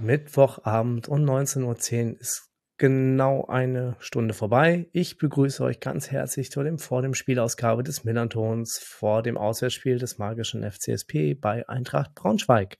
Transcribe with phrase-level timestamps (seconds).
[0.00, 1.64] Mittwochabend und 19.10
[2.12, 4.88] Uhr ist genau eine Stunde vorbei.
[4.92, 9.98] Ich begrüße euch ganz herzlich zu dem vor dem Spielausgabe des Millantons vor dem Auswärtsspiel
[9.98, 12.78] des magischen FCSP bei Eintracht Braunschweig.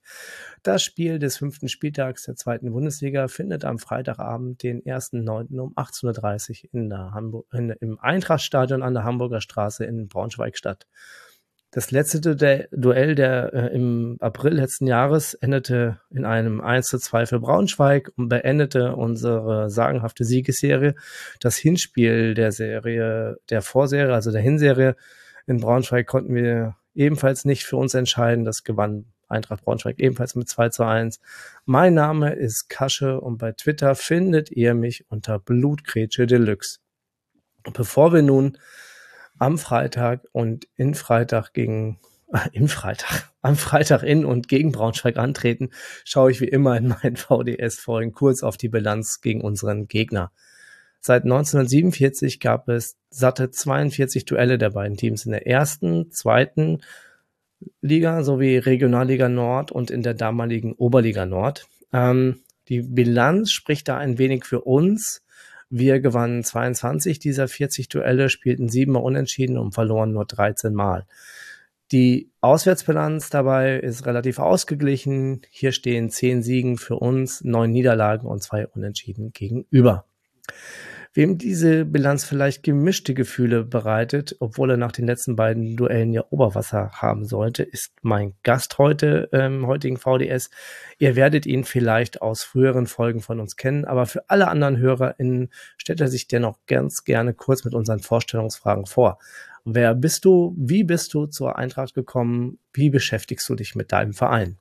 [0.64, 5.58] Das Spiel des fünften Spieltags der zweiten Bundesliga findet am Freitagabend, den 1.9.
[5.60, 10.58] um 18.30 Uhr in der Hamburg, in, im Eintrachtstadion an der Hamburger Straße in Braunschweig
[10.58, 10.88] statt.
[11.74, 12.20] Das letzte
[12.70, 18.12] Duell der äh, im April letzten Jahres endete in einem 1 zu 2 für Braunschweig
[18.14, 20.94] und beendete unsere sagenhafte Siegesserie.
[21.40, 24.94] Das Hinspiel der Serie, der Vorserie, also der Hinserie
[25.48, 28.44] in Braunschweig konnten wir ebenfalls nicht für uns entscheiden.
[28.44, 31.18] Das gewann Eintracht Braunschweig ebenfalls mit 2 zu 1.
[31.64, 36.78] Mein Name ist Kasche und bei Twitter findet ihr mich unter Blutgrätsche Deluxe.
[37.72, 38.58] Bevor wir nun
[39.38, 41.98] am Freitag und in Freitag gegen
[42.52, 45.70] im Freitag, am Freitag in und gegen Braunschweig antreten,
[46.04, 50.32] schaue ich wie immer in meinen VDS-Folgen kurz auf die Bilanz gegen unseren Gegner.
[51.00, 56.80] Seit 1947 gab es satte 42 Duelle der beiden Teams in der ersten, zweiten
[57.82, 61.66] Liga sowie Regionalliga Nord und in der damaligen Oberliga Nord.
[61.92, 65.23] Ähm, die Bilanz spricht da ein wenig für uns,
[65.76, 71.04] wir gewannen 22 dieser 40 Duelle, spielten siebenmal unentschieden und verloren nur 13 Mal.
[71.90, 75.42] Die Auswärtsbilanz dabei ist relativ ausgeglichen.
[75.50, 80.04] Hier stehen zehn Siegen für uns, neun Niederlagen und zwei Unentschieden gegenüber.
[81.16, 86.24] Wem diese Bilanz vielleicht gemischte Gefühle bereitet, obwohl er nach den letzten beiden Duellen ja
[86.30, 90.50] Oberwasser haben sollte, ist mein Gast heute im ähm, heutigen VDS.
[90.98, 95.50] Ihr werdet ihn vielleicht aus früheren Folgen von uns kennen, aber für alle anderen HörerInnen
[95.76, 99.20] stellt er sich dennoch ganz gerne kurz mit unseren Vorstellungsfragen vor.
[99.64, 100.52] Wer bist du?
[100.58, 102.58] Wie bist du zur Eintracht gekommen?
[102.72, 104.58] Wie beschäftigst du dich mit deinem Verein?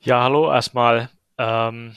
[0.00, 1.08] Ja, hallo erstmal.
[1.38, 1.92] Ähm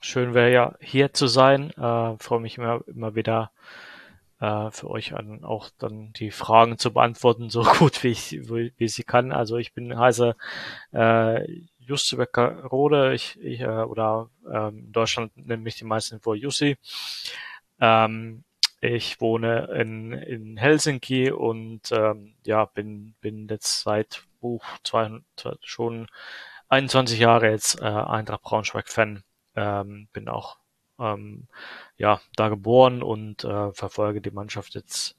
[0.00, 1.70] schön wäre ja hier zu sein.
[1.72, 3.50] Äh, freue mich immer, immer wieder
[4.40, 8.72] äh, für euch an, auch dann die Fragen zu beantworten, so gut wie ich, wie,
[8.76, 9.32] wie sie kann.
[9.32, 10.36] Also ich bin heiße
[10.92, 11.48] äh,
[11.80, 16.76] Just Rode, ich, ich äh, oder ähm, in Deutschland nenne mich die meisten vor Jussi.
[17.80, 18.44] Ähm,
[18.80, 25.10] ich wohne in, in Helsinki und ähm, ja, bin, bin jetzt seit uh, zwei,
[25.62, 26.06] schon
[26.68, 29.24] 21 Jahre jetzt äh, Eintracht Braunschweig-Fan.
[29.58, 30.58] Ähm, bin auch
[30.98, 31.48] ähm,
[31.96, 35.16] ja da geboren und äh, verfolge die Mannschaft jetzt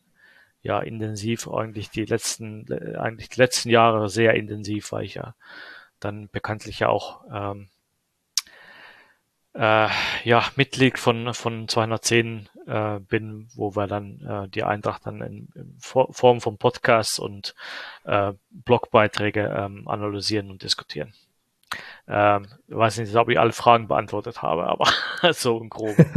[0.62, 5.36] ja intensiv eigentlich die letzten äh, eigentlich die letzten Jahre sehr intensiv, weil ich ja
[6.00, 7.70] dann bekanntlich ja auch ähm,
[9.54, 9.90] äh,
[10.24, 15.50] ja Mitglied von von 210 äh, bin, wo wir dann äh, die Eintracht dann in,
[15.56, 17.56] in Form von Podcasts und
[18.06, 21.14] äh, Blogbeiträge ähm, analysieren und diskutieren.
[22.08, 24.88] Ähm, ich weiß nicht, ob ich alle Fragen beantwortet habe, aber
[25.34, 26.06] so im Groben.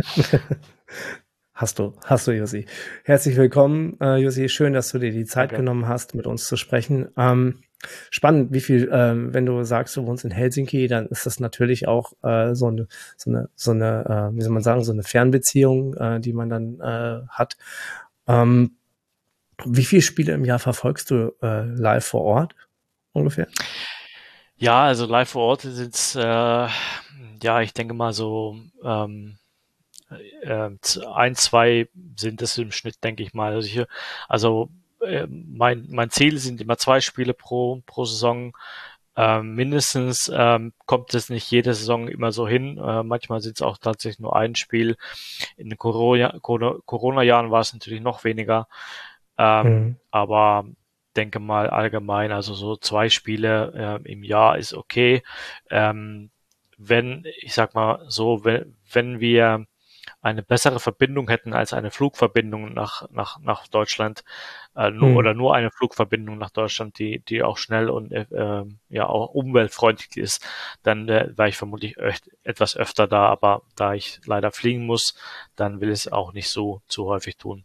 [1.54, 2.64] Hast du, hast du, Josi.
[3.04, 4.48] Herzlich willkommen, äh, Josi.
[4.48, 5.58] Schön, dass du dir die Zeit okay.
[5.58, 7.08] genommen hast, mit uns zu sprechen.
[7.16, 7.62] Ähm,
[8.10, 11.86] spannend, wie viel, ähm, wenn du sagst, du wohnst in Helsinki, dann ist das natürlich
[11.86, 15.02] auch äh, so eine, so eine, so eine, äh, wie soll man sagen, so eine
[15.02, 17.56] Fernbeziehung, äh, die man dann äh, hat.
[18.26, 18.72] Ähm,
[19.64, 22.56] wie viele Spiele im Jahr verfolgst du äh, live vor Ort
[23.12, 23.46] ungefähr?
[24.62, 26.68] Ja, also live vor Ort sind äh,
[27.42, 29.36] ja, ich denke mal so ähm,
[30.40, 30.70] äh,
[31.12, 33.54] ein, zwei sind es im Schnitt, denke ich mal.
[33.54, 33.84] Also, ich,
[34.28, 34.70] also
[35.04, 38.56] äh, mein, mein Ziel sind immer zwei Spiele pro, pro Saison.
[39.16, 42.78] Ähm, mindestens ähm, kommt es nicht jede Saison immer so hin.
[42.78, 44.96] Äh, manchmal sind es auch tatsächlich nur ein Spiel.
[45.56, 48.68] In den Corona-Jahren Corona war es natürlich noch weniger.
[49.38, 49.96] Ähm, mhm.
[50.12, 50.66] Aber
[51.16, 55.22] denke mal allgemein, also so zwei Spiele äh, im Jahr ist okay.
[55.70, 56.30] Ähm,
[56.78, 59.66] wenn, ich sag mal so, wenn, wenn wir
[60.20, 64.24] eine bessere Verbindung hätten als eine Flugverbindung nach, nach, nach Deutschland,
[64.76, 65.16] äh, nur, hm.
[65.16, 70.16] oder nur eine Flugverbindung nach Deutschland, die, die auch schnell und äh, ja auch umweltfreundlich
[70.16, 70.46] ist,
[70.82, 75.14] dann äh, wäre ich vermutlich öf etwas öfter da, aber da ich leider fliegen muss,
[75.56, 77.64] dann will ich es auch nicht so zu häufig tun.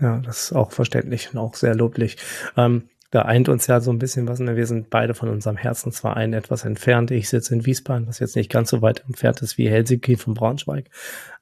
[0.00, 2.16] Ja, das ist auch verständlich und auch sehr loblich.
[2.56, 4.38] Ähm, da eint uns ja so ein bisschen was.
[4.38, 4.54] Ne?
[4.56, 7.10] Wir sind beide von unserem Herzensverein etwas entfernt.
[7.10, 10.34] Ich sitze in Wiesbaden, was jetzt nicht ganz so weit entfernt ist wie Helsinki von
[10.34, 10.90] Braunschweig.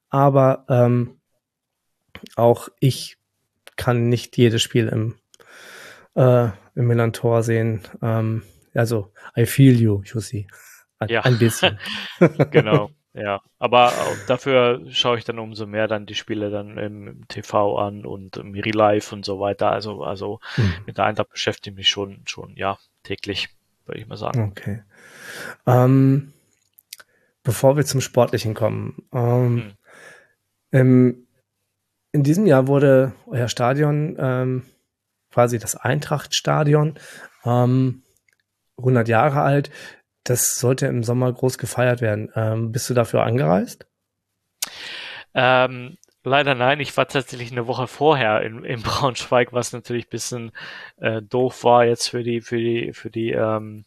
[0.08, 1.20] Aber ähm,
[2.36, 3.18] auch ich
[3.76, 5.16] kann nicht jedes Spiel im,
[6.14, 7.82] äh, im Millantor sehen.
[8.00, 8.42] Ähm,
[8.74, 10.46] also, I feel you, Jussi.
[10.98, 11.22] Ein, Ja.
[11.22, 11.78] ein bisschen.
[12.50, 13.40] Genau, ja.
[13.58, 13.92] Aber
[14.26, 18.52] dafür schaue ich dann umso mehr dann die Spiele dann im TV an und im
[18.52, 19.70] Real Life und so weiter.
[19.70, 20.72] Also, also Hm.
[20.86, 23.48] mit der Eintracht beschäftige ich mich schon, schon, ja, täglich,
[23.86, 24.48] würde ich mal sagen.
[24.50, 24.82] Okay.
[25.66, 26.32] Ähm,
[27.42, 29.72] bevor wir zum Sportlichen kommen, ähm, Hm.
[30.70, 31.26] im,
[32.12, 34.62] in diesem Jahr wurde euer Stadion, ähm,
[35.30, 36.94] quasi das Eintracht-Stadion,
[37.44, 38.02] ähm,
[38.78, 39.70] 100 Jahre alt.
[40.26, 42.32] Das sollte im Sommer groß gefeiert werden.
[42.34, 43.86] Ähm, bist du dafür angereist?
[45.34, 50.10] Ähm, leider nein, ich war tatsächlich eine Woche vorher in, in Braunschweig, was natürlich ein
[50.10, 50.52] bisschen
[50.96, 53.84] äh, doof war jetzt für die, für die, für die, ähm,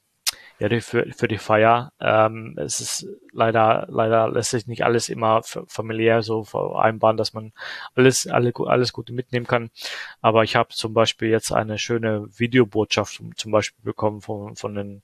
[0.59, 1.91] ja, für, für die Feier.
[1.99, 7.53] Ähm, es ist leider, leider lässt sich nicht alles immer familiär so vereinbaren, dass man
[7.95, 9.71] alles, alle, alles Gute mitnehmen kann.
[10.21, 15.01] Aber ich habe zum Beispiel jetzt eine schöne Videobotschaft zum Beispiel bekommen von, von den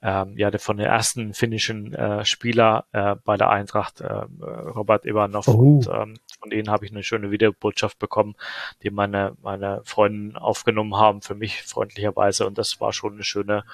[0.00, 5.04] ähm, ja, der von der ersten finnischen äh, Spieler äh, bei der Eintracht, äh, Robert
[5.04, 5.48] Ivanov.
[5.48, 5.52] Oh.
[5.52, 8.36] Und ähm, von denen habe ich eine schöne Videobotschaft bekommen,
[8.82, 12.46] die meine, meine Freunde aufgenommen haben für mich freundlicherweise.
[12.46, 13.64] Und das war schon eine schöne,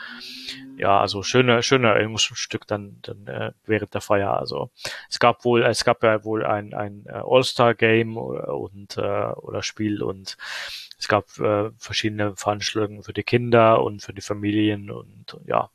[0.76, 4.36] ja, also schöne, schöne Erinnerungsstück dann, dann äh, während der Feier.
[4.36, 4.70] Also
[5.08, 10.02] es gab wohl, es gab ja wohl ein, ein äh, All-Star-Game und äh, oder Spiel
[10.02, 10.36] und
[10.98, 15.70] es gab äh, verschiedene Veranstaltungen für die Kinder und für die Familien und ja,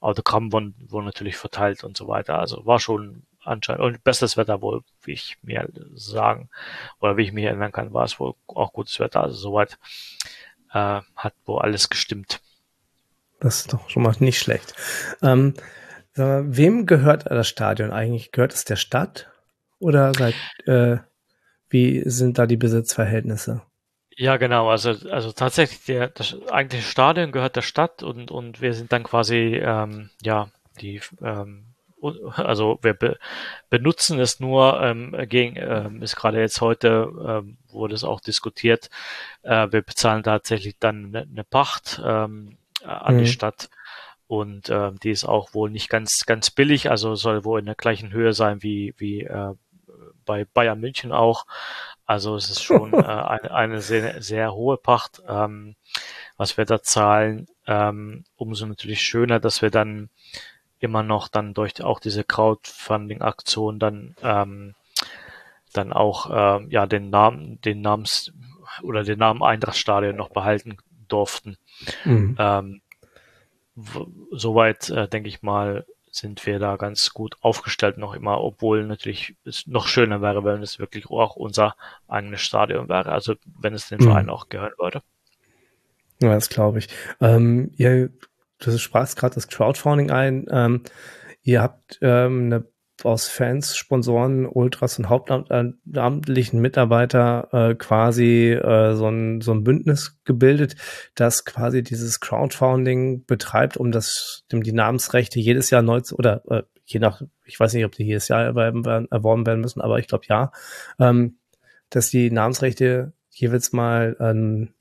[0.00, 2.38] Autogramm wurden, wurden natürlich verteilt und so weiter.
[2.38, 6.48] Also war schon anscheinend und bestes Wetter wohl, wie ich mir sagen
[7.00, 9.22] oder wie ich mich erinnern kann, war es wohl auch gutes Wetter.
[9.22, 9.78] Also soweit
[10.72, 12.40] äh, hat wohl alles gestimmt.
[13.44, 14.74] Das ist doch schon mal nicht schlecht.
[15.20, 15.52] Ähm,
[16.16, 18.32] mal, wem gehört das Stadion eigentlich?
[18.32, 19.30] Gehört es der Stadt?
[19.78, 20.96] Oder seid, äh,
[21.68, 23.60] wie sind da die Besitzverhältnisse?
[24.16, 24.70] Ja, genau.
[24.70, 29.02] Also, also tatsächlich, der, das eigentliche Stadion gehört der Stadt und, und wir sind dann
[29.02, 30.48] quasi, ähm, ja,
[30.80, 31.74] die, ähm,
[32.36, 33.18] also wir be
[33.68, 38.88] benutzen es nur ähm, gegen, ähm, ist gerade jetzt heute, ähm, wurde es auch diskutiert,
[39.42, 43.18] äh, wir bezahlen tatsächlich dann eine, eine Pacht ähm, äh, an Mhm.
[43.20, 43.68] die Stadt
[44.26, 47.74] und ähm, die ist auch wohl nicht ganz, ganz billig, also soll wohl in der
[47.74, 49.54] gleichen Höhe sein wie, wie äh,
[50.24, 51.46] bei Bayern München auch.
[52.06, 55.76] Also es ist schon äh, eine, eine sehr, sehr hohe Pacht, ähm,
[56.36, 57.46] was wir da zahlen.
[57.66, 60.10] Ähm, umso natürlich schöner, dass wir dann
[60.80, 64.74] immer noch dann durch auch diese Crowdfunding-Aktion dann ähm,
[65.72, 68.32] dann auch ähm, ja den Namen, den Namens
[68.82, 70.76] oder den Namen Eintrachtstadion noch behalten
[71.08, 71.56] durften.
[72.04, 72.36] Mhm.
[72.38, 72.80] Ähm,
[74.30, 79.34] soweit äh, denke ich mal sind wir da ganz gut aufgestellt noch immer, obwohl natürlich
[79.44, 81.74] es noch schöner wäre, wenn es wirklich auch unser
[82.06, 84.04] eigenes Stadion wäre, also wenn es den Mhm.
[84.04, 85.02] Verein auch gehören würde.
[86.22, 86.88] Ja, das glaube ich.
[87.20, 88.10] Ähm, ihr,
[88.58, 90.46] du sprachst gerade das Crowdfunding ein.
[90.50, 90.84] Ähm,
[91.42, 92.64] ihr habt ähm, eine,
[93.04, 100.20] aus Fans, Sponsoren, Ultras und hauptamtlichen Mitarbeiter äh, quasi äh, so, ein, so ein Bündnis
[100.24, 100.76] gebildet,
[101.14, 106.42] das quasi dieses Crowdfunding betreibt, um das, um die Namensrechte jedes Jahr neu zu, oder
[106.48, 109.80] äh, je nach, ich weiß nicht, ob die jedes Jahr erworben werden, erworben werden müssen,
[109.80, 110.52] aber ich glaube ja,
[110.98, 111.38] ähm,
[111.90, 114.74] dass die Namensrechte jeweils mal ähm,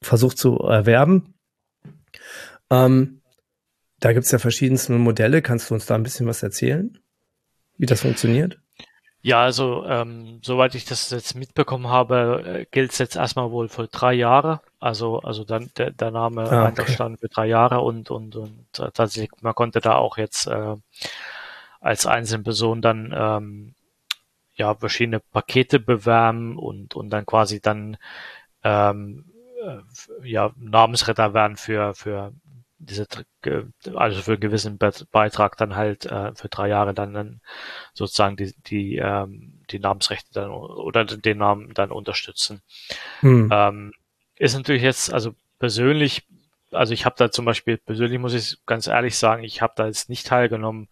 [0.00, 1.34] versucht zu erwerben.
[2.70, 3.21] Ähm,
[4.02, 5.42] da gibt es ja verschiedenste Modelle.
[5.42, 6.98] Kannst du uns da ein bisschen was erzählen,
[7.78, 8.58] wie das funktioniert?
[9.24, 13.68] Ja, also ähm, soweit ich das jetzt mitbekommen habe, äh, gilt es jetzt erstmal wohl
[13.68, 14.60] für drei Jahre.
[14.80, 16.90] Also also dann der, der Name Ah, okay.
[16.92, 20.74] Stand für drei Jahre und und und äh, tatsächlich man konnte da auch jetzt äh,
[21.80, 23.74] als einzelne Person dann ähm,
[24.56, 27.98] ja verschiedene Pakete bewerben und und dann quasi dann
[28.64, 29.26] ähm,
[29.64, 32.32] äh, ja Namensretter werden für für
[32.84, 33.06] diese
[33.94, 37.40] also für einen gewissen Be Beitrag dann halt äh, für drei Jahre dann, dann
[37.94, 42.60] sozusagen die die ähm, die Namensrechte dann oder den Namen dann unterstützen.
[43.20, 43.48] Hm.
[43.52, 43.92] Ähm,
[44.36, 46.26] ist natürlich jetzt, also persönlich,
[46.72, 49.86] also ich habe da zum Beispiel, persönlich muss ich ganz ehrlich sagen, ich habe da
[49.86, 50.88] jetzt nicht teilgenommen,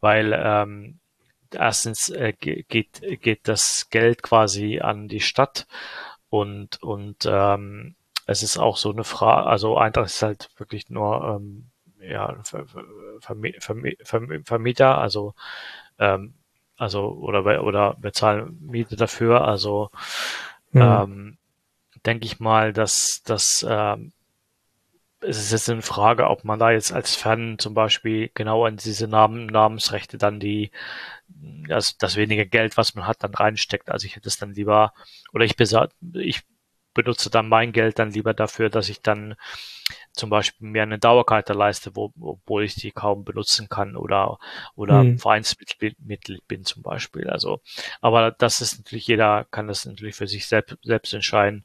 [0.00, 0.98] weil ähm,
[1.52, 5.66] erstens äh, ge- geht, geht das Geld quasi an die Stadt
[6.28, 7.94] und, und ähm,
[8.28, 11.70] es ist auch so eine Frage, also Eintracht ist halt wirklich nur ähm,
[12.00, 12.84] ja, Ver, Ver,
[13.22, 15.34] Vermi- Vermi- Vermi- Vermieter, also
[15.98, 16.34] ähm,
[16.78, 19.90] also oder oder bezahlen Miete dafür, also
[20.72, 21.02] Hm.
[21.04, 21.38] ähm,
[22.06, 24.12] denke ich mal, dass, dass ähm,
[25.20, 28.76] es ist jetzt eine Frage, ob man da jetzt als Fan zum Beispiel genau an
[28.76, 30.70] diese Namen, Namensrechte dann die,
[31.28, 33.90] das, das wenige Geld, was man hat, dann reinsteckt.
[33.90, 34.94] Also ich hätte es dann lieber,
[35.32, 36.42] oder ich, besa ich
[36.98, 39.36] benutze dann mein Geld dann lieber dafür, dass ich dann
[40.12, 44.40] zum Beispiel mir eine Dauerkarte leiste, wo, obwohl ich die kaum benutzen kann oder
[44.74, 45.18] oder hm.
[45.18, 45.96] Vereinsmitglied
[46.48, 47.30] bin zum Beispiel.
[47.30, 47.60] Also,
[48.00, 51.64] aber das ist natürlich jeder kann das natürlich für sich selbst, selbst entscheiden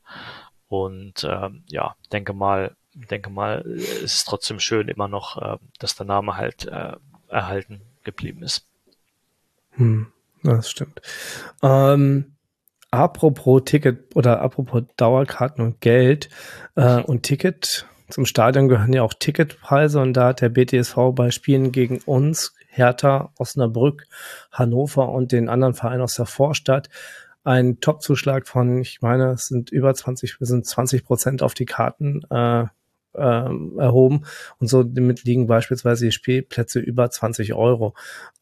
[0.68, 5.96] und ähm, ja, denke mal, denke mal, es ist trotzdem schön immer noch, äh, dass
[5.96, 6.94] der Name halt äh,
[7.28, 8.68] erhalten geblieben ist.
[9.72, 10.12] Hm,
[10.44, 11.02] das stimmt.
[11.64, 12.33] Ähm,
[12.94, 16.30] apropos Ticket oder apropos Dauerkarten und Geld
[16.76, 17.88] äh, und Ticket.
[18.10, 22.54] Zum Stadion gehören ja auch Ticketpreise und da hat der BTSV bei Spielen gegen uns,
[22.68, 24.06] Hertha, Osnabrück,
[24.52, 26.90] Hannover und den anderen Vereinen aus der Vorstadt
[27.44, 31.66] einen Topzuschlag von, ich meine, es sind über 20, wir sind 20 Prozent auf die
[31.66, 32.66] Karten äh,
[33.14, 34.26] äh, erhoben.
[34.60, 37.96] Und so damit liegen beispielsweise die Spielplätze über 20 Euro.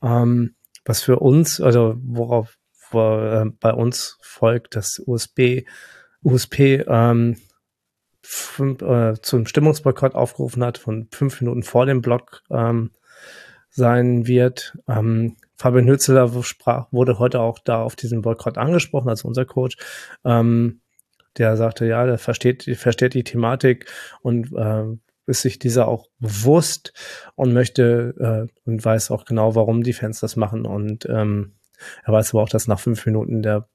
[0.03, 2.57] Ähm, was für uns, also worauf
[2.91, 5.63] wo, äh, bei uns folgt, dass USB,
[6.23, 7.37] USP ähm,
[8.21, 12.91] fünf, äh, zum Stimmungsboykott aufgerufen hat, von fünf Minuten vor dem Block ähm,
[13.69, 14.77] sein wird.
[14.87, 19.77] Ähm, Fabian Hützeler sprach, wurde heute auch da auf diesen Boykott angesprochen, als unser Coach.
[20.25, 20.81] Ähm,
[21.37, 23.85] der sagte, ja, der versteht, versteht die Thematik
[24.21, 24.83] und äh,
[25.27, 26.93] ist sich dieser auch bewusst
[27.35, 30.65] und möchte äh, und weiß auch genau, warum die Fans das machen.
[30.65, 31.53] Und ähm,
[32.03, 33.67] er weiß aber auch, dass nach fünf Minuten der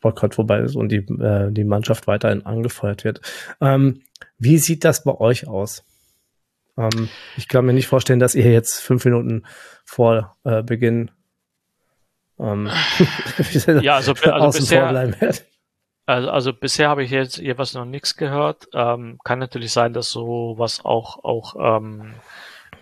[0.00, 3.20] Boykott vorbei ist und die, äh, die Mannschaft weiterhin angefeuert wird.
[3.60, 4.02] Ähm,
[4.38, 5.84] wie sieht das bei euch aus?
[6.76, 9.44] Ähm, ich kann mir nicht vorstellen, dass ihr jetzt fünf Minuten
[9.84, 11.10] vor äh, Beginn
[12.40, 12.70] ähm,
[13.82, 15.12] ja, also, also bisher.
[16.06, 18.68] Also, also bisher habe ich jetzt jeweils noch nichts gehört.
[18.72, 22.14] Ähm, kann natürlich sein, dass sowas auch auch ähm,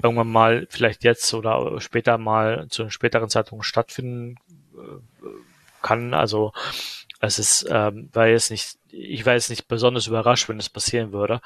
[0.03, 4.37] irgendwann mal vielleicht jetzt oder später mal zu einem späteren Zeitpunkt stattfinden
[4.75, 5.27] äh,
[5.83, 6.15] kann.
[6.15, 6.53] Also
[7.21, 11.13] es ist, ähm, war jetzt nicht, ich war jetzt nicht besonders überrascht, wenn es passieren
[11.13, 11.41] würde.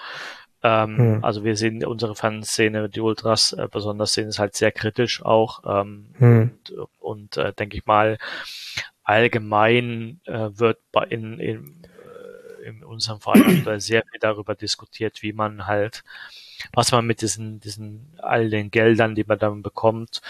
[0.63, 1.25] Ähm, hm.
[1.25, 5.63] Also wir sehen unsere Fanszene, die Ultras äh, besonders sehen es halt sehr kritisch auch.
[5.67, 6.51] Ähm, hm.
[6.71, 8.19] Und, und äh, denke ich mal,
[9.03, 15.33] allgemein äh, wird bei in, in, äh, in unserem Verein sehr viel darüber diskutiert, wie
[15.33, 16.05] man halt,
[16.73, 20.23] was man mit diesen, diesen all den Geldern, die man dann bekommt,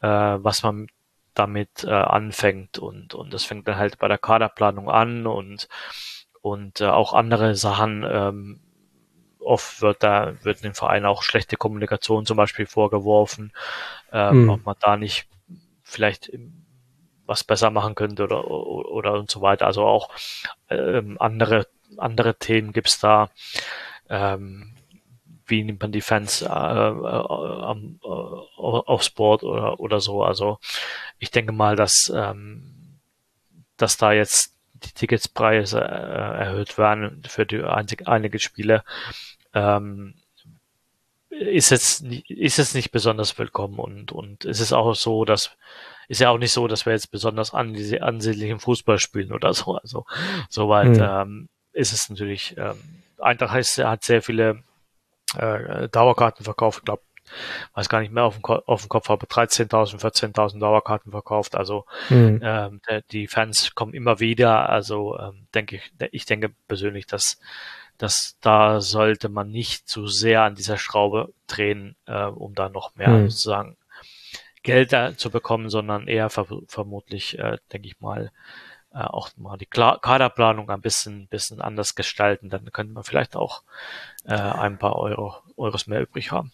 [0.00, 0.88] äh, was man
[1.34, 5.68] damit äh, anfängt und und das fängt dann halt bei der Kaderplanung an und
[6.40, 8.04] und äh, auch andere Sachen.
[8.08, 8.60] Ähm,
[9.40, 13.52] oft wird da wird dem Verein auch schlechte Kommunikation zum Beispiel vorgeworfen,
[14.12, 14.50] ähm, mhm.
[14.50, 15.28] ob man da nicht
[15.82, 16.32] vielleicht
[17.26, 19.66] was besser machen könnte oder oder und so weiter.
[19.66, 20.10] Also auch
[20.70, 21.66] ähm, andere
[21.98, 23.30] andere Themen gibt's da.
[24.08, 24.75] Ähm,
[25.46, 28.00] wie nimmt man die Fans äh, äh, äh,
[28.58, 30.22] aufs Board oder, oder so.
[30.22, 30.58] Also
[31.18, 32.98] ich denke mal, dass, ähm,
[33.76, 38.84] dass da jetzt die Ticketspreise äh, erhöht werden für die einzig, einige Spiele,
[39.54, 40.14] ähm,
[41.30, 45.56] ist jetzt ist jetzt nicht besonders willkommen und und es ist auch so, dass
[46.08, 49.76] ist ja auch nicht so, dass wir jetzt besonders ansehnlich im Fußball spielen oder so.
[49.76, 50.06] Also
[50.48, 51.02] soweit mhm.
[51.02, 52.54] ähm, ist es natürlich.
[52.56, 52.76] Ähm,
[53.18, 54.62] Eintracht heißt, hat sehr viele
[55.36, 56.78] äh, Dauerkarten verkauft.
[56.80, 57.02] Ich glaube,
[57.74, 61.56] weiß gar nicht mehr auf dem, Ko auf dem Kopf, aber 13.000, 14.000 Dauerkarten verkauft.
[61.56, 62.40] Also mhm.
[62.42, 62.80] ähm,
[63.10, 64.68] die Fans kommen immer wieder.
[64.68, 67.38] Also ähm, denke ich, ich denke persönlich, dass
[67.98, 72.94] dass da sollte man nicht zu sehr an dieser Schraube drehen, äh, um da noch
[72.94, 73.30] mehr mhm.
[73.30, 73.76] sozusagen
[74.62, 78.32] Geld zu bekommen, sondern eher ver vermutlich, äh, denke ich mal,
[78.96, 82.48] äh, auch mal die Kla Kaderplanung ein bisschen, bisschen anders gestalten.
[82.48, 83.62] Dann könnte man vielleicht auch
[84.24, 86.52] äh, ein paar Euro, Euros mehr übrig haben.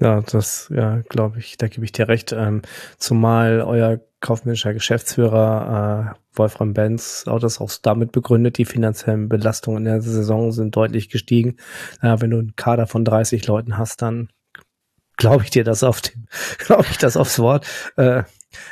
[0.00, 2.32] Ja, das, ja, glaube ich, da gebe ich dir recht.
[2.32, 2.62] Ähm,
[2.98, 9.78] zumal euer kaufmännischer Geschäftsführer äh, Wolfram Benz auch das auch damit begründet, die finanziellen Belastungen
[9.78, 11.56] in der Saison sind deutlich gestiegen.
[12.02, 14.28] Äh, wenn du einen Kader von 30 Leuten hast, dann
[15.16, 16.26] glaube ich dir das auf dem,
[16.58, 17.66] glaube ich das aufs Wort.
[17.96, 18.24] Äh,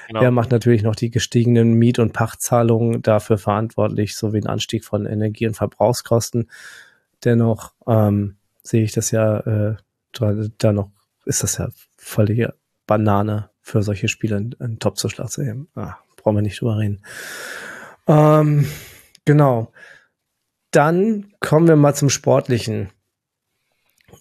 [0.08, 0.22] genau.
[0.22, 5.06] Er macht natürlich noch die gestiegenen Miet- und Pachtzahlungen dafür verantwortlich, sowie den Anstieg von
[5.06, 6.50] Energie- und Verbrauchskosten.
[7.24, 9.76] Dennoch ähm, sehe ich das ja äh,
[10.12, 10.90] da, da noch
[11.24, 12.54] ist das ja völlige
[12.86, 15.68] Banane für solche Spiele einen, Top-Zuschlag zu heben.
[15.74, 17.02] Ah, brauchen wir nicht drüber reden.
[18.06, 18.66] Ähm,
[19.24, 19.72] genau.
[20.70, 22.90] Dann kommen wir mal zum Sportlichen.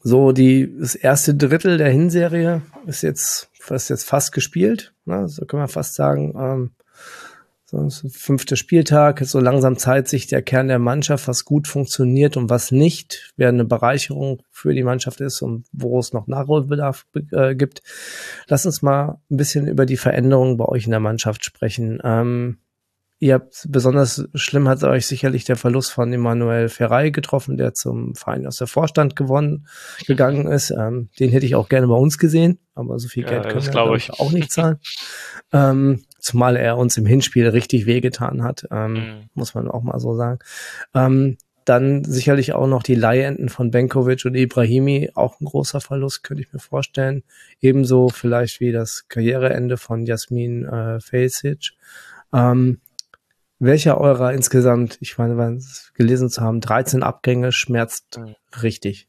[0.01, 4.92] So, die, das erste Drittel der Hinserie ist jetzt, ist jetzt fast gespielt.
[5.05, 5.27] Ne?
[5.27, 6.33] So können wir fast sagen.
[6.37, 6.71] Ähm,
[7.65, 12.51] so, fünfter Spieltag, so langsam zeigt sich der Kern der Mannschaft, was gut funktioniert und
[12.51, 17.55] was nicht, wer eine Bereicherung für die Mannschaft ist und wo es noch Nachholbedarf äh,
[17.55, 17.81] gibt.
[18.47, 21.99] Lass uns mal ein bisschen über die Veränderungen bei euch in der Mannschaft sprechen.
[22.03, 22.59] Ähm,
[23.23, 28.15] ihr habt besonders schlimm hat euch sicherlich der Verlust von Emanuel Ferrei getroffen, der zum
[28.15, 29.65] Verein aus der Vorstand gewonnen
[30.05, 30.71] gegangen ist.
[30.71, 33.65] Ähm, den hätte ich auch gerne bei uns gesehen, aber so viel Geld ja, können
[33.65, 34.11] wir ich.
[34.11, 34.77] auch nicht zahlen.
[35.53, 39.29] ähm, zumal er uns im Hinspiel richtig wehgetan hat, ähm, mhm.
[39.33, 40.39] muss man auch mal so sagen.
[40.93, 46.23] Ähm, dann sicherlich auch noch die Leihenden von Benkovic und Ibrahimi, auch ein großer Verlust,
[46.23, 47.23] könnte ich mir vorstellen.
[47.61, 51.71] Ebenso vielleicht wie das Karriereende von Jasmin äh, Fejsic.
[52.33, 52.81] Ähm,
[53.59, 55.59] welcher eurer insgesamt, ich meine,
[55.93, 58.35] gelesen zu haben, 13 Abgänge schmerzt mhm.
[58.61, 59.07] richtig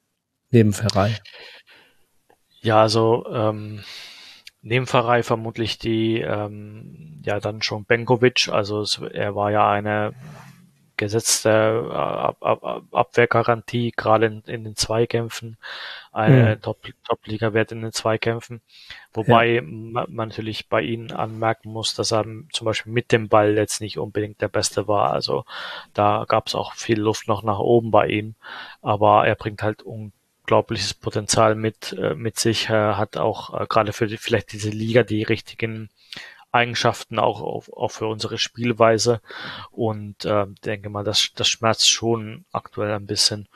[0.50, 1.16] neben Ferrei?
[2.60, 3.80] Ja, also ähm,
[4.62, 10.14] neben Ferrei vermutlich die, ähm, ja dann schon Benkovic, also es, er war ja eine
[10.96, 15.56] gesetzte äh, Ab Ab Abwehrgarantie, gerade in, in, den Zweikämpfen,
[16.12, 16.74] eine mhm.
[17.04, 18.60] Top-Liga-Wert in den Zweikämpfen.
[19.12, 19.62] Wobei ja.
[19.62, 23.98] man natürlich bei ihnen anmerken muss, dass er zum Beispiel mit dem Ball jetzt nicht
[23.98, 25.12] unbedingt der Beste war.
[25.12, 25.44] Also
[25.92, 28.34] da gab es auch viel Luft noch nach oben bei ihm.
[28.82, 33.92] Aber er bringt halt unglaubliches Potenzial mit, äh, mit sich, er hat auch äh, gerade
[33.92, 35.90] für die, vielleicht diese Liga die richtigen
[36.54, 39.20] Eigenschaften auch, auch, auch für unsere Spielweise
[39.70, 43.48] und äh, denke mal, das, das schmerzt schon aktuell ein bisschen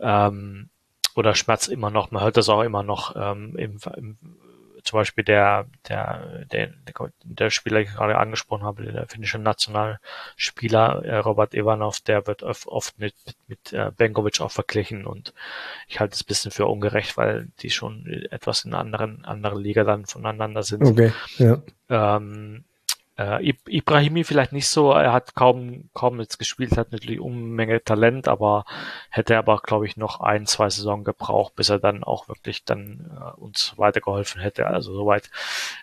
[0.00, 0.70] ähm,
[1.14, 2.10] oder schmerzt immer noch.
[2.10, 4.16] Man hört das auch immer noch ähm, im, im
[4.82, 6.70] zum Beispiel der, der, der,
[7.24, 12.42] der Spieler, den ich gerade angesprochen habe, der finnische Nationalspieler äh, Robert Ivanov, der wird
[12.42, 15.34] oft mit, mit, mit äh, Benkovic auch verglichen und
[15.88, 19.84] ich halte es ein bisschen für ungerecht, weil die schon etwas in anderen, anderen Liga
[19.84, 20.82] dann voneinander sind.
[20.82, 21.62] Okay, ja.
[21.88, 22.64] Ähm,
[23.20, 28.28] äh, Ibrahimi vielleicht nicht so, er hat kaum, kaum jetzt gespielt, hat natürlich Unmenge Talent,
[28.28, 28.64] aber
[29.10, 33.10] hätte aber, glaube ich, noch ein, zwei Saison gebraucht, bis er dann auch wirklich dann
[33.14, 34.66] äh, uns weitergeholfen hätte.
[34.66, 35.30] Also soweit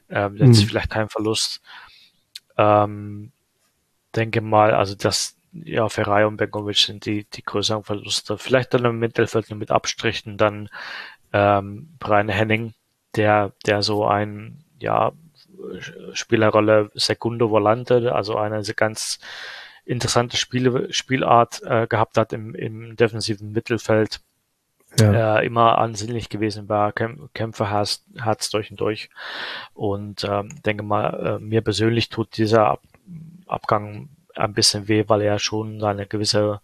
[0.10, 0.68] ähm, jetzt mhm.
[0.68, 1.62] vielleicht kein Verlust.
[2.58, 3.32] Ähm,
[4.16, 8.40] denke mal, also das, ja, Ferrari und Benkovic sind die, die größeren Verluste.
[8.40, 10.70] Vielleicht dann im Mittelfeld nur mit Abstrichen dann
[11.34, 12.74] ähm, Brian Henning,
[13.16, 15.12] der, der so ein, ja,
[16.14, 19.20] Spielerrolle Segundo Volante, also eine ganz
[19.86, 24.22] interessante Spiel, Spielart äh, gehabt hat im, im defensiven Mittelfeld.
[25.00, 25.40] Ja.
[25.40, 29.10] Äh, immer ansehnlich gewesen war, Kämp Kämpfer Herz, Herz durch und durch.
[29.74, 32.82] Und ähm, denke mal, äh, mir persönlich tut dieser Ab
[33.48, 36.62] Abgang ein bisschen weh, weil er schon eine gewisse,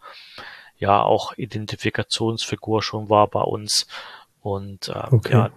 [0.78, 3.88] ja, auch Identifikationsfigur schon war bei uns.
[4.42, 5.32] Und äh, okay.
[5.32, 5.50] ja,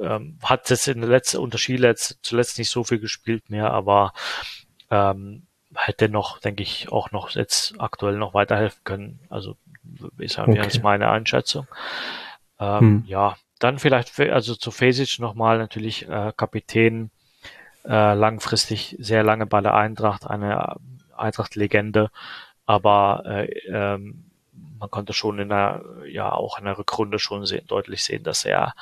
[0.00, 4.12] ähm, hat jetzt in der letzten Unterschied letzt, zuletzt nicht so viel gespielt mehr, aber
[4.90, 9.20] ähm, hätte noch, denke ich, auch noch jetzt aktuell noch weiterhelfen können.
[9.28, 9.56] Also
[10.18, 10.56] ist okay.
[10.56, 11.66] jetzt meine Einschätzung.
[12.58, 13.04] Ähm, hm.
[13.06, 17.10] Ja, dann vielleicht, also zu Fesic nochmal natürlich äh, Kapitän,
[17.84, 20.76] äh, langfristig sehr lange bei der Eintracht, eine
[21.16, 22.10] Eintracht-Legende,
[22.66, 24.30] aber äh, ähm,
[24.78, 28.44] man konnte schon in der, ja auch in der Rückrunde schon sehen, deutlich sehen, dass
[28.44, 28.74] er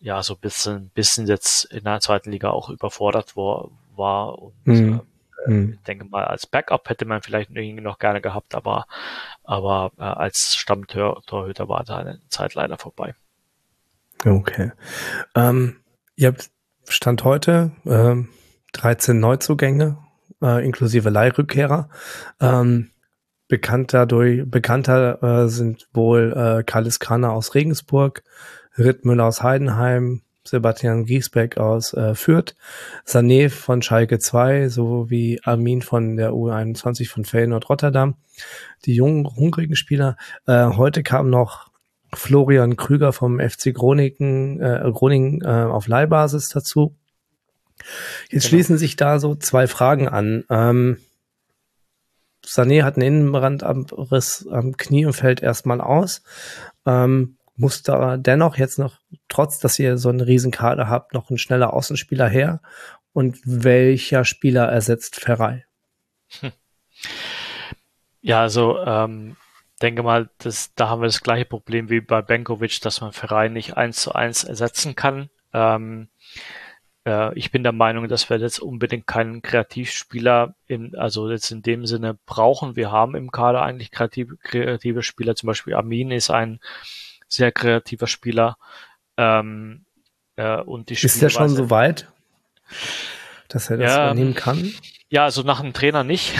[0.00, 3.70] ja so ein bisschen, bisschen jetzt in der zweiten Liga auch überfordert war.
[3.96, 5.00] war und mhm.
[5.46, 5.72] äh, mhm.
[5.74, 8.86] ich denke mal, als Backup hätte man vielleicht irgendwie noch gerne gehabt, aber,
[9.44, 13.14] aber äh, als Stammtorhüter war da eine Zeit leider vorbei.
[14.24, 14.72] Okay.
[15.34, 15.76] Ähm,
[16.16, 16.50] ihr habt
[16.88, 18.16] Stand heute äh,
[18.72, 19.98] 13 Neuzugänge,
[20.42, 21.88] äh, inklusive Leihrückkehrer.
[22.40, 22.90] Ähm,
[23.50, 28.22] bekannter durch, bekannter äh, sind wohl äh, Kalis Kana aus Regensburg,
[28.78, 32.54] Rittmüller aus Heidenheim, Sebastian Giesbeck aus äh, Fürth,
[33.04, 38.14] Sané von Schalke 2 sowie Armin von der U21 von Feyenoord Rotterdam.
[38.84, 40.16] Die jungen, hungrigen Spieler.
[40.46, 41.70] Äh, heute kam noch
[42.14, 46.96] Florian Krüger vom FC Groningen, äh, Groningen äh, auf Leihbasis dazu.
[48.30, 48.48] Jetzt genau.
[48.48, 50.44] schließen sich da so zwei Fragen an.
[50.50, 50.98] Ähm,
[52.44, 56.22] Sané hat einen Innenrandabriss am Knie und fällt erstmal aus.
[56.86, 58.98] Ähm, muss da dennoch jetzt noch,
[59.28, 62.62] trotz dass ihr so einen riesen Kader habt, noch ein schneller Außenspieler her?
[63.12, 65.66] Und welcher Spieler ersetzt Ferrei?
[66.40, 66.52] Hm.
[68.22, 69.36] Ja, also ähm,
[69.82, 73.48] denke mal, das, da haben wir das gleiche Problem wie bei Benkovic, dass man Ferrei
[73.48, 75.30] nicht eins zu eins ersetzen kann.
[75.52, 76.08] Ähm,
[77.06, 81.62] äh, ich bin der Meinung, dass wir jetzt unbedingt keinen Kreativspieler in, also jetzt in
[81.62, 82.76] dem Sinne brauchen.
[82.76, 85.34] Wir haben im Kader eigentlich kreative, kreative Spieler.
[85.34, 86.60] Zum Beispiel Armin ist ein
[87.28, 88.56] sehr kreativer Spieler.
[89.16, 89.84] Ähm,
[90.36, 92.08] äh, und die Ist der schon so weit,
[93.48, 94.72] dass er das ja, übernehmen kann?
[95.12, 96.36] Ja, also nach einem Trainer nicht.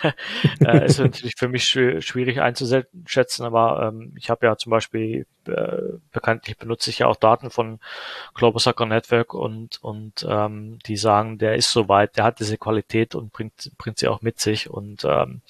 [0.64, 5.98] äh, ist natürlich für mich schwierig einzuschätzen, aber ähm, ich habe ja zum Beispiel äh,
[6.12, 7.80] bekanntlich benutze ich ja auch Daten von
[8.32, 13.16] Global Soccer Network und und ähm, die sagen, der ist soweit, der hat diese Qualität
[13.16, 15.40] und bringt bringt sie auch mit sich und ähm,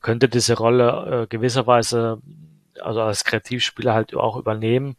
[0.00, 2.22] könnte diese Rolle äh, gewisserweise
[2.80, 4.96] also als Kreativspieler halt auch übernehmen.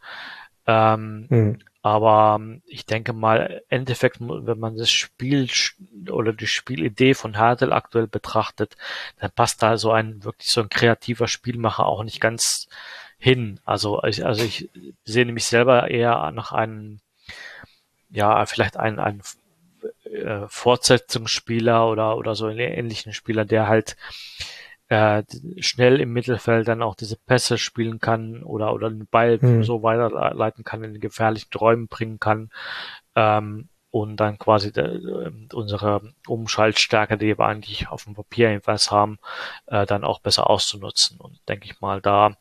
[0.66, 1.58] Ähm, mhm.
[1.86, 5.48] Aber ähm, ich denke mal, im Endeffekt, wenn man das Spiel
[6.10, 8.76] oder die Spielidee von Hertel aktuell betrachtet,
[9.20, 12.66] dann passt da so ein wirklich so ein kreativer Spielmacher auch nicht ganz
[13.18, 13.60] hin.
[13.64, 14.68] Also, also ich
[15.04, 16.98] sehe nämlich selber eher nach einem,
[18.10, 19.22] ja, vielleicht einen, einen
[20.12, 23.96] äh, Fortsetzungsspieler oder, oder so einen ähnlichen Spieler, der halt
[24.88, 25.22] äh,
[25.58, 29.64] schnell im Mittelfeld dann auch diese Pässe spielen kann oder, oder den Ball hm.
[29.64, 32.50] so weiterleiten kann, in gefährlichen Träumen bringen kann.
[33.14, 38.90] Ähm, und dann quasi de, äh, unsere Umschaltstärke, die wir eigentlich auf dem Papier jedenfalls
[38.90, 39.18] haben,
[39.66, 41.18] äh, dann auch besser auszunutzen.
[41.18, 42.36] Und denke ich mal, da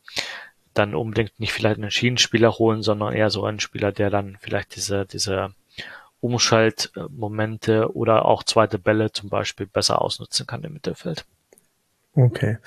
[0.73, 4.75] dann unbedingt nicht vielleicht einen Schienenspieler holen, sondern eher so einen Spieler, der dann vielleicht
[4.75, 5.53] diese, diese
[6.19, 11.25] Umschaltmomente oder auch zweite Bälle zum Beispiel besser ausnutzen kann im Mittelfeld.
[12.15, 12.57] Okay.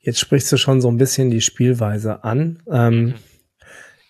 [0.00, 2.62] Jetzt sprichst du schon so ein bisschen die Spielweise an.
[2.70, 3.14] Ähm, mhm.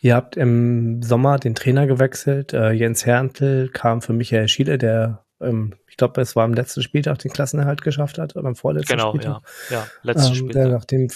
[0.00, 2.52] Ihr habt im Sommer den Trainer gewechselt.
[2.52, 6.82] Äh, Jens Herntl kam für Michael Schiele, der, ähm, ich glaube, es war am letzten
[6.82, 9.42] Spieltag den Klassenerhalt geschafft hat oder am vorletzten genau, Spieltag.
[9.68, 9.86] Genau, ja.
[9.86, 10.62] ja, letzter ähm, Spieltag.
[10.62, 11.08] Der nach dem,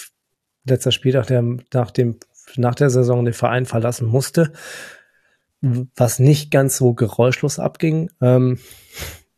[0.64, 2.18] letzter Spieltag, der nach dem,
[2.56, 4.52] nach der Saison den Verein verlassen musste,
[5.60, 8.10] was nicht ganz so geräuschlos abging.
[8.20, 8.58] Ähm,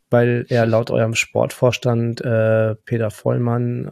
[0.09, 3.91] weil er laut eurem Sportvorstand äh, Peter Vollmann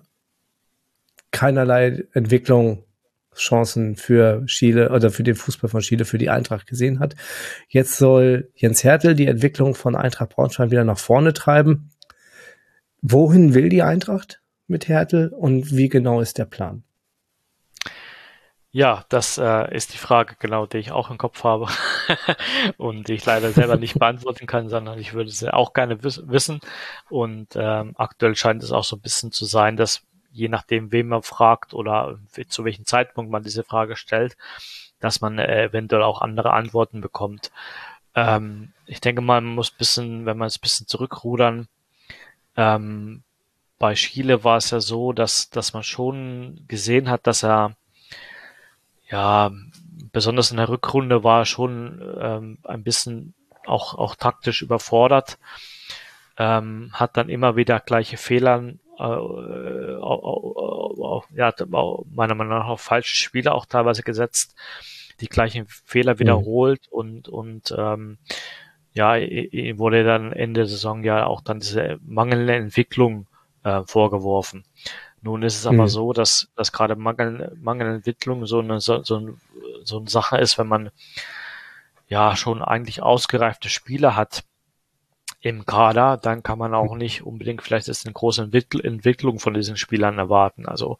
[1.37, 7.15] keinerlei Entwicklungschancen für Chile oder für den Fußball von Chile, für die Eintracht gesehen hat.
[7.67, 11.91] Jetzt soll Jens Hertel die Entwicklung von Eintracht Braunschweig wieder nach vorne treiben.
[13.03, 16.83] Wohin will die Eintracht mit Hertel und wie genau ist der Plan?
[18.71, 21.67] Ja, das äh, ist die Frage, genau, die ich auch im Kopf habe
[22.77, 26.23] und die ich leider selber nicht beantworten kann, sondern ich würde sie auch gerne wiss
[26.25, 26.61] wissen.
[27.09, 31.09] Und ähm, aktuell scheint es auch so ein bisschen zu sein, dass je nachdem, wem
[31.09, 34.37] man fragt oder zu welchem Zeitpunkt man diese Frage stellt,
[34.99, 37.51] dass man äh, eventuell auch andere Antworten bekommt.
[38.15, 41.67] Ähm, ich denke mal, man muss bisschen, wenn man es ein bisschen zurückrudern,
[42.55, 43.23] ähm,
[43.79, 47.75] bei Chile war es ja so, dass, dass man schon gesehen hat, dass er
[49.09, 49.51] ja
[50.11, 53.33] besonders in der Rückrunde war schon ähm, ein bisschen
[53.65, 55.37] auch, auch taktisch überfordert,
[56.37, 61.53] ähm, hat dann immer wieder gleiche Fehler äh, auch, ja,
[62.13, 64.55] meiner Meinung nach auf falsche Spieler auch teilweise gesetzt,
[65.19, 66.19] die gleichen Fehler mhm.
[66.19, 66.97] wiederholt mhm.
[66.97, 68.17] und, und ähm,
[68.93, 69.13] ja,
[69.77, 73.27] wurde dann Ende der Saison ja auch dann diese mangelnde Entwicklung
[73.63, 74.65] äh, vorgeworfen.
[75.21, 75.87] Nun ist es aber mhm.
[75.87, 79.35] so, dass, dass gerade Mangel, mangelnde Entwicklung so eine, so, so,
[79.83, 80.89] so eine Sache ist, wenn man
[82.07, 84.43] ja schon eigentlich ausgereifte Spieler hat,
[85.47, 89.53] im Kader, dann kann man auch nicht unbedingt vielleicht ist eine große Entwickl Entwicklung von
[89.53, 90.67] diesen Spielern erwarten.
[90.67, 90.97] Also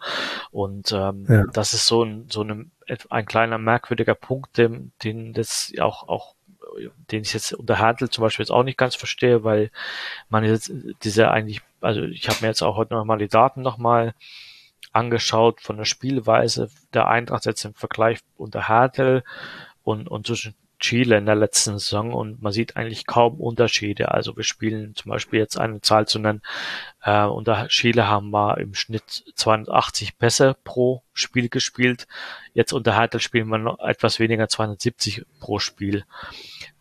[0.51, 1.45] und ähm, ja.
[1.53, 2.71] das ist so ein so ein,
[3.09, 6.35] ein kleiner merkwürdiger Punkt, den, den das auch auch
[7.11, 9.71] den ich jetzt unter Handel zum Beispiel jetzt auch nicht ganz verstehe, weil
[10.29, 10.71] man jetzt
[11.03, 14.13] diese eigentlich, also ich habe mir jetzt auch heute nochmal die Daten nochmal
[14.91, 19.23] angeschaut von der Spielweise der Eintracht jetzt im Vergleich unter Hertel
[19.83, 24.11] und, und zwischen Chile in der letzten Saison und man sieht eigentlich kaum Unterschiede.
[24.11, 26.41] Also wir spielen zum Beispiel jetzt eine Zahl zu nennen.
[27.01, 32.07] Äh, unter Chile haben wir im Schnitt 280 Pässe pro Spiel gespielt.
[32.53, 36.05] Jetzt unter Hertel spielen wir noch etwas weniger 270 pro Spiel.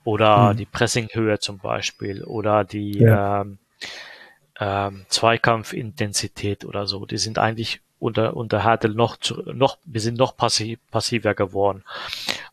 [0.04, 0.58] Oder mhm.
[0.58, 3.40] die Pressinghöhe zum Beispiel oder die ja.
[3.40, 3.58] ähm,
[4.60, 7.06] ähm, Zweikampfintensität oder so.
[7.06, 11.82] Die sind eigentlich unter, unter Hertel noch, zu, noch, wir sind noch passiv, passiver geworden.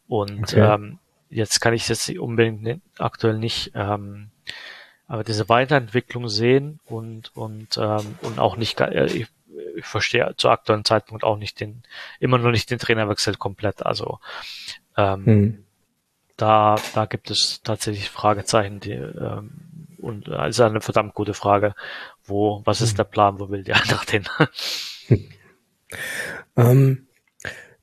[0.07, 0.73] Und okay.
[0.73, 0.99] ähm,
[1.33, 4.29] jetzt kann ich jetzt unbedingt aktuell nicht, ähm,
[5.07, 9.27] aber diese Weiterentwicklung sehen und und ähm, und auch nicht, äh, ich,
[9.75, 11.83] ich verstehe zu aktuellen Zeitpunkt auch nicht den,
[12.19, 13.85] immer noch nicht den Trainerwechsel komplett.
[13.85, 14.19] Also
[14.97, 15.63] ähm, hm.
[16.37, 19.51] da da gibt es tatsächlich Fragezeichen, die ähm,
[19.99, 21.75] und äh, ist eine verdammt gute Frage,
[22.23, 22.97] wo was ist hm.
[22.97, 24.25] der Plan, wo will die Eintracht hin?
[26.57, 27.07] ähm,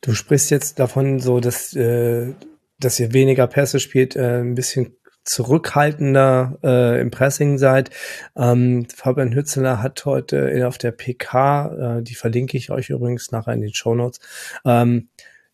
[0.01, 2.35] du sprichst jetzt davon so, dass äh,
[2.81, 7.90] dass ihr weniger Pässe spielt, äh, ein bisschen zurückhaltender äh, im Pressing seid.
[8.37, 13.53] Ähm, Fabian Hützeler hat heute auf der PK, äh, die verlinke ich euch übrigens nachher
[13.53, 14.21] in den Show Notes,
[14.64, 15.11] ähm,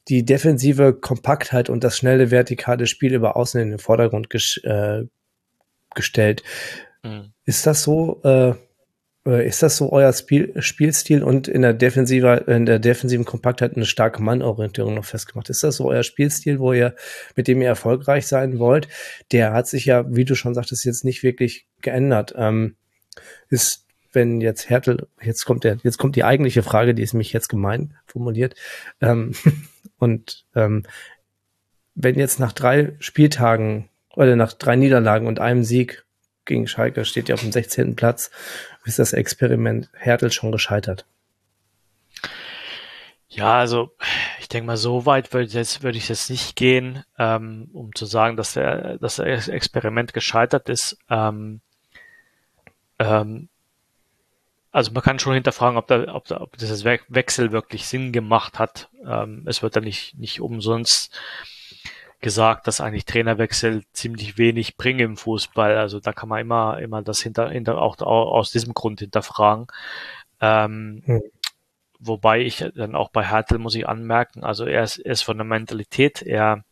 [0.08, 5.02] die defensive Kompaktheit und das schnelle vertikale Spiel über Außen in den Vordergrund ges äh,
[5.94, 6.44] gestellt.
[7.02, 7.32] Mhm.
[7.44, 8.20] Ist das so?
[8.22, 8.65] Äh, Äh,
[9.26, 13.84] ist das so euer Spiel, Spielstil und in der, Defensive, in der defensiven Kompaktheit eine
[13.84, 15.50] starke Mannorientierung noch festgemacht?
[15.50, 16.94] Ist das so euer Spielstil, wo ihr,
[17.34, 18.88] mit dem ihr erfolgreich sein wollt?
[19.32, 22.34] Der hat sich ja, wie du schon sagtest, jetzt nicht wirklich geändert.
[22.36, 22.76] Ähm,
[23.48, 27.32] ist, wenn jetzt Hertel, jetzt kommt der, jetzt kommt die eigentliche Frage, die ist mich
[27.32, 28.54] jetzt gemein formuliert.
[29.00, 29.32] Ähm,
[29.98, 30.84] und ähm,
[31.94, 36.05] wenn jetzt nach drei Spieltagen oder nach drei Niederlagen und einem Sieg
[36.46, 37.96] gegen Schalke steht ja auf dem 16.
[37.96, 38.30] Platz
[38.84, 41.04] ist das Experiment Hertel schon gescheitert?
[43.28, 43.90] Ja, also
[44.40, 48.06] ich denke mal, so weit würde ich jetzt, ich jetzt nicht gehen, ähm, um zu
[48.06, 50.96] sagen, dass der, dass das Experiment gescheitert ist.
[51.10, 51.60] Ähm,
[52.98, 53.48] ähm,
[54.70, 58.88] also man kann schon hinterfragen, ob, da, ob, ob dieses Wechsel wirklich Sinn gemacht hat.
[59.04, 61.18] Ähm, es wird da nicht, nicht umsonst
[62.20, 65.76] gesagt, dass eigentlich Trainerwechsel ziemlich wenig bringen im Fußball.
[65.76, 69.66] Also da kann man immer, immer das hinter, hinter auch aus diesem Grund hinterfragen.
[70.40, 71.22] Ähm, hm.
[71.98, 75.38] Wobei ich dann auch bei Hertel muss ich anmerken, also er ist, er ist von
[75.38, 76.62] der Mentalität eher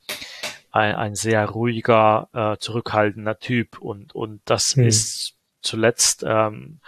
[0.71, 4.87] ein, ein sehr ruhiger, äh, zurückhaltender Typ und, und das hm.
[4.87, 6.81] ist zuletzt ähm,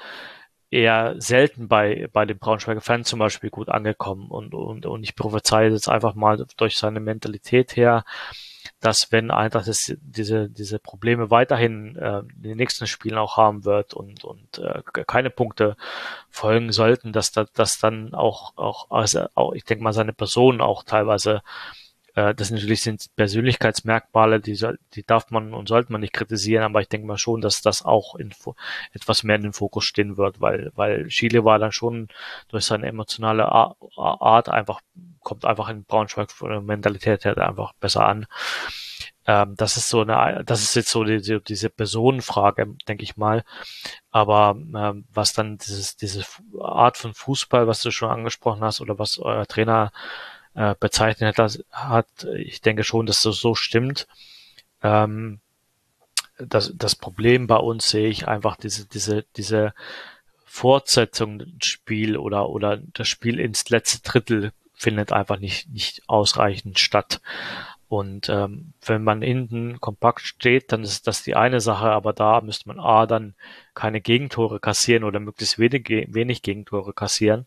[0.71, 4.29] eher selten bei, bei den Braunschweiger Fans zum Beispiel gut angekommen.
[4.29, 8.05] Und, und, und ich prophezeie jetzt einfach mal durch seine Mentalität her,
[8.81, 13.65] dass wenn Eintracht das, diese, diese Probleme weiterhin äh, in den nächsten Spielen auch haben
[13.65, 15.77] wird und, und äh, keine Punkte
[16.31, 20.61] folgen sollten, dass da, dass dann auch, auch, also auch, ich denke mal, seine Person
[20.61, 21.43] auch teilweise
[22.17, 24.59] das natürlich sind Persönlichkeitsmerkmale, die,
[24.95, 27.85] die darf man und sollte man nicht kritisieren, aber ich denke mal schon, dass das
[27.85, 28.33] auch in,
[28.93, 32.09] etwas mehr in den Fokus stehen wird, weil, weil Chile war dann schon
[32.49, 34.81] durch seine emotionale Art einfach,
[35.21, 38.27] kommt einfach in Braunschweig von der Mentalität her einfach besser an.
[39.27, 43.45] Ähm, das ist so eine, das ist jetzt so die, diese Personenfrage, denke ich mal.
[44.11, 46.25] Aber ähm, was dann dieses, diese
[46.61, 49.91] Art von Fußball, was du schon angesprochen hast, oder was euer Trainer
[50.57, 54.09] äh, bezeichnet hat, hat, ich denke schon, dass das so stimmt.
[54.83, 55.41] Ähm,
[56.39, 59.75] das, das Problem bei uns sehe ich einfach diese, diese, diese
[60.45, 66.79] Fortsetzung des Spiel oder, oder das Spiel ins letzte Drittel findet einfach nicht, nicht ausreichend
[66.79, 67.21] statt.
[67.89, 72.41] Und ähm, wenn man hinten kompakt steht, dann ist das die eine Sache, aber da
[72.41, 73.35] müsste man A dann
[73.75, 77.47] keine Gegentore kassieren oder möglichst wenig, wenig Gegentore kassieren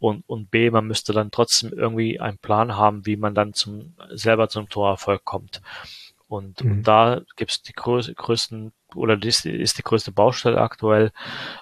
[0.00, 3.94] und, und B, man müsste dann trotzdem irgendwie einen Plan haben, wie man dann zum
[4.10, 5.62] selber zum Torerfolg kommt.
[6.26, 6.70] Und, mhm.
[6.72, 11.12] und da gibt's die größten oder das ist die größte Baustelle aktuell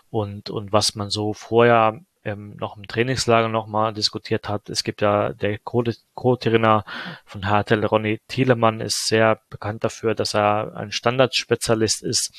[0.08, 4.68] und, und was man so vorher ähm, noch im Trainingslager nochmal diskutiert hat.
[4.70, 6.84] Es gibt ja der Co-Trainer
[7.24, 12.32] von HTL, Ronny Thielemann, ist sehr bekannt dafür, dass er ein Standardspezialist ist.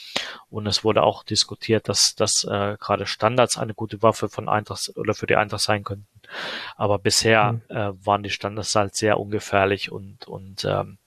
[0.49, 4.91] Und es wurde auch diskutiert, dass, dass äh, gerade Standards eine gute Waffe von Eintracht
[4.95, 6.07] oder für die Eintracht sein könnten.
[6.75, 7.61] Aber bisher mhm.
[7.69, 10.97] äh, waren die Standards halt sehr ungefährlich und, und ähm,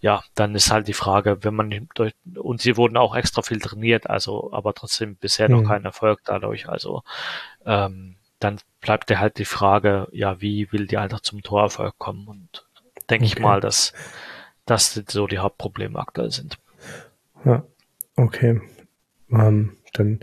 [0.00, 3.60] ja, dann ist halt die Frage, wenn man durch, und sie wurden auch extra viel
[3.60, 5.66] trainiert, also aber trotzdem bisher noch mhm.
[5.68, 6.68] kein Erfolg dadurch.
[6.68, 7.02] Also
[7.64, 12.28] ähm, dann bleibt dir halt die Frage, ja, wie will die Eintracht zum Torerfolg kommen?
[12.28, 12.66] Und
[13.08, 13.34] denke okay.
[13.34, 13.94] ich mal, dass
[14.66, 16.58] das so die Hauptprobleme aktuell sind.
[17.44, 17.64] Ja,
[18.16, 18.60] okay.
[19.30, 20.20] Ähm, dann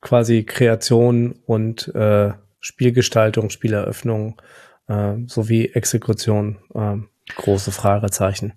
[0.00, 4.40] quasi Kreation und äh, Spielgestaltung, Spieleröffnung
[4.86, 6.96] äh, sowie Exekution, äh,
[7.34, 8.52] große Fragezeichen.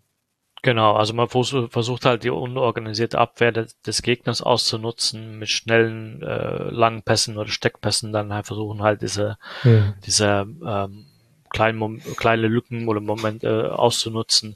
[0.61, 7.01] Genau, also man versucht halt die unorganisierte Abwehr des, Gegners auszunutzen mit schnellen, äh, langen
[7.01, 9.93] Pässen oder Steckpässen, dann halt versuchen halt diese, mhm.
[10.05, 11.05] diese ähm,
[11.49, 14.55] kleinen, kleine Lücken oder Momente äh, auszunutzen.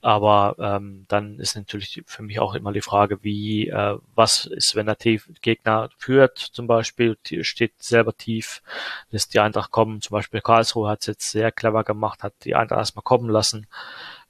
[0.00, 4.74] Aber ähm, dann ist natürlich für mich auch immer die Frage, wie, äh, was ist,
[4.74, 8.60] wenn der tief Gegner führt, zum Beispiel, steht selber tief,
[9.10, 10.02] lässt die Eintracht kommen.
[10.02, 13.66] Zum Beispiel Karlsruhe hat es jetzt sehr clever gemacht, hat die Eintracht erstmal kommen lassen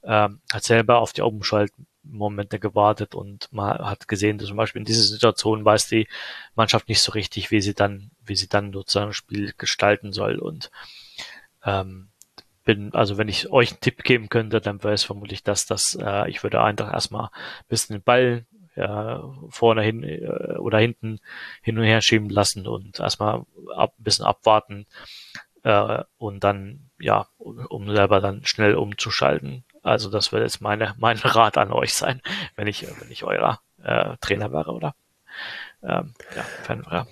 [0.05, 4.85] ähm, hat selber auf die Umschaltmomente gewartet und man hat gesehen, dass zum Beispiel in
[4.85, 6.07] dieser Situation weiß die
[6.55, 10.37] Mannschaft nicht so richtig, wie sie dann, wie sie dann sozusagen das Spiel gestalten soll
[10.39, 10.71] und
[11.63, 12.09] ähm,
[12.63, 15.95] bin, also wenn ich euch einen Tipp geben könnte, dann wäre es vermutlich das, dass
[16.01, 21.19] äh, ich würde einfach erstmal ein bisschen den Ball ja, vorne hin äh, oder hinten
[21.61, 24.85] hin und her schieben lassen und erstmal ab, ein bisschen abwarten
[25.63, 29.64] äh, und dann ja, um selber dann schnell umzuschalten.
[29.85, 32.21] Also das wird jetzt meine, mein Rat an euch sein,
[32.55, 34.95] wenn ich, wenn ich euer äh, Trainer wäre oder
[35.83, 37.07] ähm, ja, Fan wäre.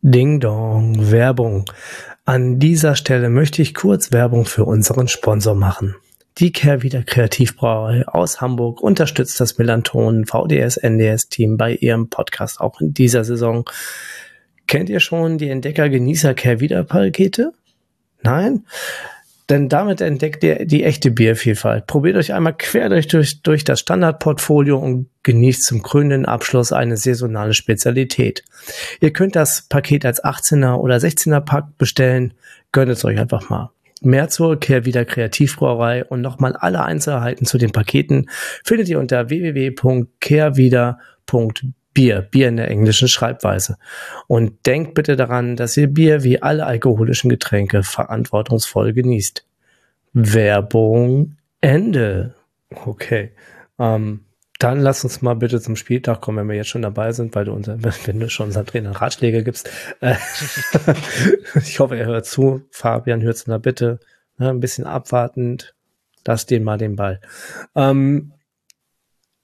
[0.00, 1.64] Ding Dong, Werbung.
[2.24, 5.96] An dieser Stelle möchte ich kurz Werbung für unseren Sponsor machen.
[6.38, 12.80] Die Kehrwieder Kreativbrauerei aus Hamburg unterstützt das Melanton VDS NDS Team bei ihrem Podcast auch
[12.80, 13.68] in dieser Saison.
[14.68, 17.52] Kennt ihr schon die Entdecker Genießer Kehrwieder Pakete?
[18.22, 18.64] Nein?
[19.48, 21.86] Denn damit entdeckt ihr die echte Biervielfalt.
[21.86, 26.98] Probiert euch einmal quer durch, durch, durch das Standardportfolio und genießt zum krönenden Abschluss eine
[26.98, 28.44] saisonale Spezialität.
[29.00, 32.34] Ihr könnt das Paket als 18er oder 16er Pack bestellen.
[32.72, 33.70] Gönnt es euch einfach mal.
[34.00, 38.30] Mehr zur Kehrwieder Kreativbrauerei und nochmal alle Einzelheiten zu den Paketen
[38.64, 40.98] findet ihr unter www.kehrwieder.bier,
[41.98, 43.76] Bier in der englischen Schreibweise.
[44.26, 49.44] Und denkt bitte daran, dass ihr Bier wie alle alkoholischen Getränke verantwortungsvoll genießt.
[50.12, 52.34] Werbung Ende.
[52.70, 53.32] Okay.
[53.78, 54.24] Ähm,
[54.58, 57.44] dann lass uns mal bitte zum Spieltag kommen, wenn wir jetzt schon dabei sind, weil
[57.44, 59.70] du unser, wenn du schon unseren Trainer Ratschläge gibst.
[60.00, 60.16] Äh,
[61.54, 62.62] ich hoffe, er hört zu.
[62.70, 64.00] Fabian, hört zu, na bitte.
[64.38, 65.74] Ne, ein bisschen abwartend.
[66.26, 67.20] Lass den mal den Ball.
[67.74, 68.32] Ähm,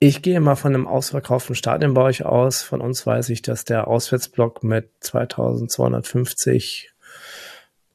[0.07, 2.61] ich gehe mal von einem ausverkauften Stadion bei euch aus.
[2.61, 6.93] Von uns weiß ich, dass der Auswärtsblock mit 2250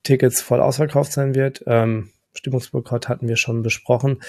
[0.02, 1.64] Tickets voll ausverkauft sein wird.
[1.68, 4.24] Ähm, Stimmungsboykott hatten wir schon besprochen.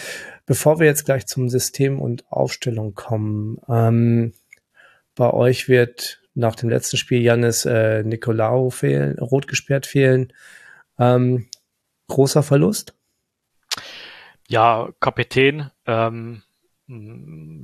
[0.44, 4.34] Bevor wir jetzt gleich zum System und Aufstellung kommen, ähm,
[5.14, 10.34] bei euch wird nach dem letzten Spiel Janis äh, Nicolaou fehlen, rot gesperrt fehlen.
[10.98, 11.48] Ähm,
[12.08, 12.92] großer Verlust?
[14.48, 16.42] Ja, Kapitän, ähm,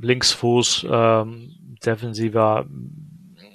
[0.03, 2.67] Linksfuß, ähm, defensiver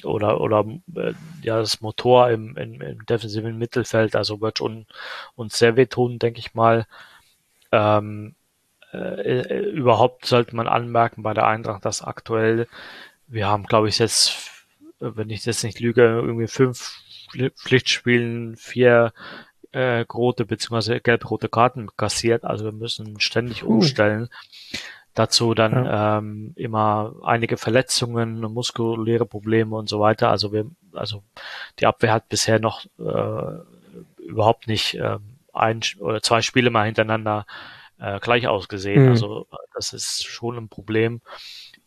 [0.04, 4.86] oder oder äh, ja das Motor im, im, im defensiven Mittelfeld, also wird schon
[5.36, 6.86] uns sehr wehtun, denke ich mal.
[7.72, 8.36] Ähm,
[8.94, 12.68] äh, äh, überhaupt sollte man anmerken bei der Eintracht, dass aktuell
[13.28, 14.52] wir haben, glaube ich, jetzt,
[15.00, 17.00] wenn ich jetzt nicht lüge, irgendwie fünf
[17.56, 19.14] Pflichtspielen, vier
[19.72, 21.00] äh, rote bzw.
[21.00, 22.44] gelb-rote Karten kassiert.
[22.44, 23.68] Also wir müssen ständig uh.
[23.68, 24.30] umstellen.
[25.14, 26.18] Dazu dann ja.
[26.18, 30.30] ähm, immer einige Verletzungen, muskuläre Probleme und so weiter.
[30.30, 31.24] Also wir, also
[31.80, 35.18] die Abwehr hat bisher noch äh, überhaupt nicht äh,
[35.54, 37.46] ein oder zwei Spiele mal hintereinander
[38.00, 39.04] äh, gleich ausgesehen.
[39.04, 39.10] Mhm.
[39.10, 41.22] Also das ist schon ein Problem.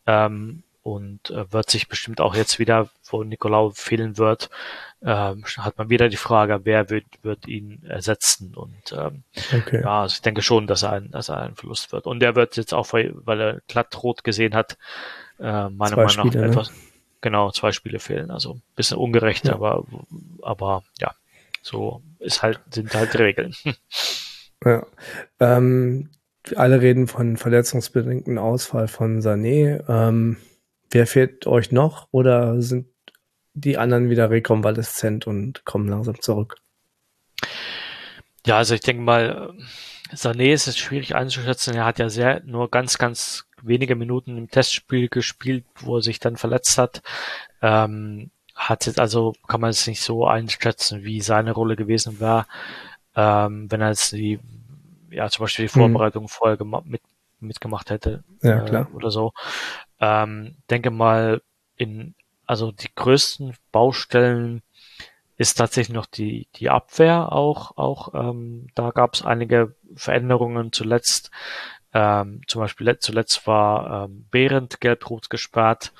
[0.05, 4.51] Ähm, und äh, wird sich bestimmt auch jetzt wieder, wo Nicolau fehlen wird,
[5.03, 8.53] ähm, hat man wieder die Frage, wer wird, wird ihn ersetzen.
[8.53, 9.81] Und ähm, okay.
[9.81, 12.05] ja, also ich denke schon, dass er, ein, dass er ein Verlust wird.
[12.05, 14.77] Und er wird jetzt auch, weil er glatt rot gesehen hat,
[15.39, 16.45] äh, meiner Meinung nach ne?
[16.45, 16.71] etwas,
[17.19, 18.29] genau, zwei Spiele fehlen.
[18.29, 19.55] Also ein bisschen ungerecht, ja.
[19.55, 19.85] aber,
[20.43, 21.15] aber ja,
[21.63, 23.55] so ist halt, sind halt Regeln.
[24.63, 24.83] Ja.
[25.39, 26.09] Ähm,
[26.55, 29.83] alle reden von verletzungsbedingten Ausfall von Sané.
[29.87, 30.37] Ähm,
[30.95, 32.87] Wer fehlt euch noch oder sind
[33.53, 36.55] die anderen wieder rekonvaleszent und kommen langsam zurück?
[38.45, 39.53] Ja, also ich denke mal,
[40.13, 41.75] Sané ist es schwierig einzuschätzen.
[41.75, 46.21] Er hat ja sehr nur ganz, ganz wenige Minuten im Testspiel gespielt, wo er sich
[46.21, 47.01] dann verletzt hat.
[47.61, 52.45] Ähm, hat jetzt also, kann man es nicht so einschätzen, wie seine Rolle gewesen wäre,
[53.17, 54.39] ähm, wenn er jetzt die,
[55.09, 55.91] ja, zum Beispiel die mhm.
[55.91, 56.29] Vorbereitung mhm.
[56.29, 57.01] vorher mit,
[57.41, 58.23] mitgemacht hätte.
[58.41, 58.65] Ja.
[58.65, 59.33] Äh, oder so.
[60.05, 61.41] Ähm, denke mal,
[61.77, 62.13] in,
[62.45, 64.61] also die größten Baustellen
[65.37, 71.31] ist tatsächlich noch die, die Abwehr auch, auch, ähm, da gab es einige Veränderungen zuletzt.
[71.93, 75.91] Ähm, zum Beispiel zuletzt war ähm, Behrendt gelb-rot gesperrt.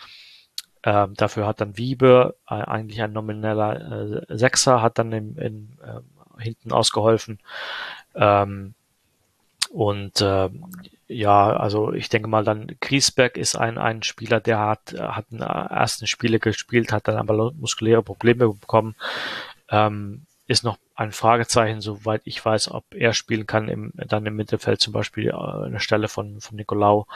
[0.84, 5.80] Ähm, dafür hat dann Wiebe, äh, eigentlich ein nomineller äh, Sechser, hat dann im, in,
[5.84, 7.40] äh, hinten ausgeholfen.
[8.14, 8.76] Ähm,
[9.68, 10.50] und äh,
[11.08, 15.40] ja, also ich denke mal dann, Griesberg ist ein, ein Spieler, der hat, hat in
[15.40, 18.96] ersten Spiele gespielt, hat dann aber muskuläre Probleme bekommen.
[19.70, 24.36] Ähm, ist noch ein Fragezeichen, soweit ich weiß, ob er spielen kann im, dann im
[24.36, 27.08] Mittelfeld zum Beispiel äh, an der Stelle von, von Nicolau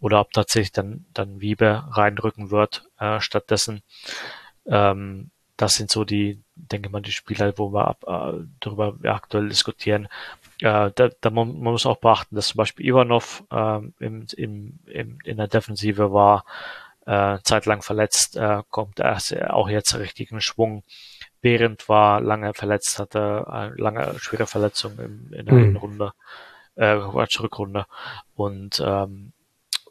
[0.00, 3.82] oder ob tatsächlich dann, dann Wiebe reinrücken wird äh, stattdessen.
[4.66, 5.30] Ähm,
[5.62, 10.08] das sind so die, denke mal, die Spieler, wo wir ab, äh, darüber aktuell diskutieren.
[10.60, 14.80] Äh, da, da man, man muss auch beachten, dass zum Beispiel Ivanov äh, im, im,
[14.86, 16.44] im, in der Defensive war,
[17.06, 20.82] äh, zeitlang verletzt, äh, kommt erst auch jetzt richtigen Schwung.
[21.42, 25.76] Behrendt war lange verletzt, hatte eine lange schwere Verletzung in, in der mhm.
[25.76, 26.12] Runde,
[26.74, 27.86] äh, Rückrunde.
[28.34, 29.32] Und ähm,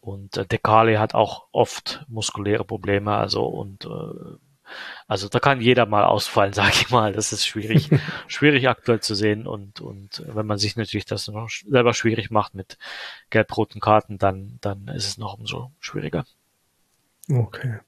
[0.01, 4.37] und Dekali hat auch oft muskuläre Probleme, also und äh,
[5.07, 7.13] also da kann jeder mal ausfallen, sage ich mal.
[7.13, 7.89] Das ist schwierig,
[8.27, 12.55] schwierig aktuell zu sehen und und wenn man sich natürlich das noch selber schwierig macht
[12.55, 12.77] mit
[13.29, 16.25] gelb-roten Karten, dann dann ist es noch umso schwieriger.
[17.29, 17.79] Okay.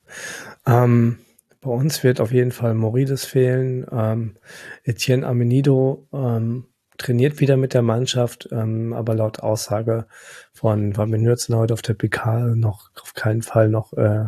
[0.65, 1.19] Ähm,
[1.61, 3.85] bei uns wird auf jeden Fall Morides fehlen.
[3.91, 4.35] Ähm,
[4.83, 6.65] Etienne Amenido ähm,
[6.97, 10.05] trainiert wieder mit der Mannschaft, ähm, aber laut Aussage
[10.53, 14.25] von Fabian Nürzen heute auf der PK noch auf keinen Fall noch äh,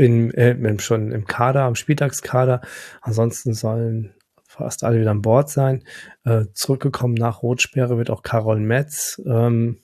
[0.00, 2.62] in, äh, schon im Kader, am Spieltagskader.
[3.02, 4.14] Ansonsten sollen
[4.46, 5.84] fast alle wieder an Bord sein.
[6.24, 9.20] Äh, zurückgekommen nach Rotsperre wird auch Carol Metz.
[9.26, 9.78] Ähm,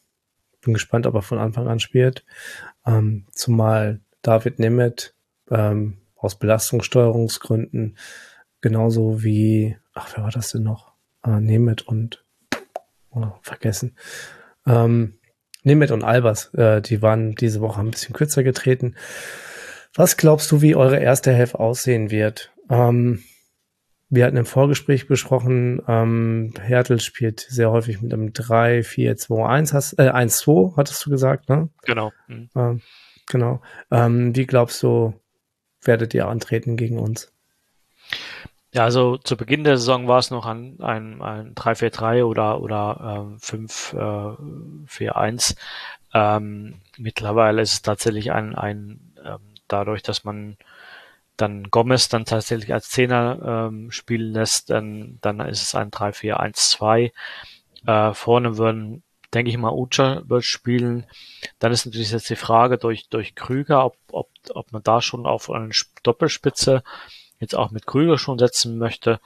[0.63, 2.25] bin gespannt, ob er von Anfang an spielt.
[2.87, 5.15] Ähm, zumal David Nemeth
[5.51, 7.97] ähm, aus Belastungssteuerungsgründen
[8.61, 10.93] genauso wie, ach, wer war das denn noch?
[11.25, 12.25] Äh, Nemeth und
[13.11, 13.97] oh, vergessen.
[14.67, 15.19] Ähm,
[15.63, 18.95] Nemeth und Albers, äh, die waren diese Woche ein bisschen kürzer getreten.
[19.97, 22.53] Was glaubst du, wie eure erste Hälfte aussehen wird?
[22.69, 23.25] Ähm,
[24.11, 29.47] wir hatten im Vorgespräch besprochen, ähm, Hertel spielt sehr häufig mit einem 3, 4, 2,
[29.47, 31.71] 1, hast, äh, 1, 2, hattest du gesagt, ne?
[31.83, 32.13] Genau.
[32.29, 32.51] Mhm.
[32.55, 32.83] Ähm,
[33.27, 33.63] genau.
[33.91, 35.15] Ähm, wie glaubst du,
[35.83, 37.33] werdet ihr antreten gegen uns?
[38.73, 43.25] Ja, also zu Beginn der Saison war es noch ein, ein, ein 3-4-3 oder, oder
[43.27, 45.57] ähm, 5-4-1.
[46.13, 50.57] Äh, ähm, mittlerweile ist es tatsächlich ein, ein ähm, dadurch, dass man
[51.37, 57.13] dann Gomez dann tatsächlich als Zehner ähm, spielen lässt, dann, dann ist es ein 3-4-1-2.
[57.87, 59.03] Äh, vorne würden,
[59.35, 61.07] denke ich mal, Ucha wird spielen.
[61.59, 65.27] Dann ist natürlich jetzt die Frage durch, durch Krüger, ob, ob, ob man da schon
[65.27, 65.71] auf eine
[66.03, 66.83] Doppelspitze
[67.39, 69.21] jetzt auch mit Krüger schon setzen möchte.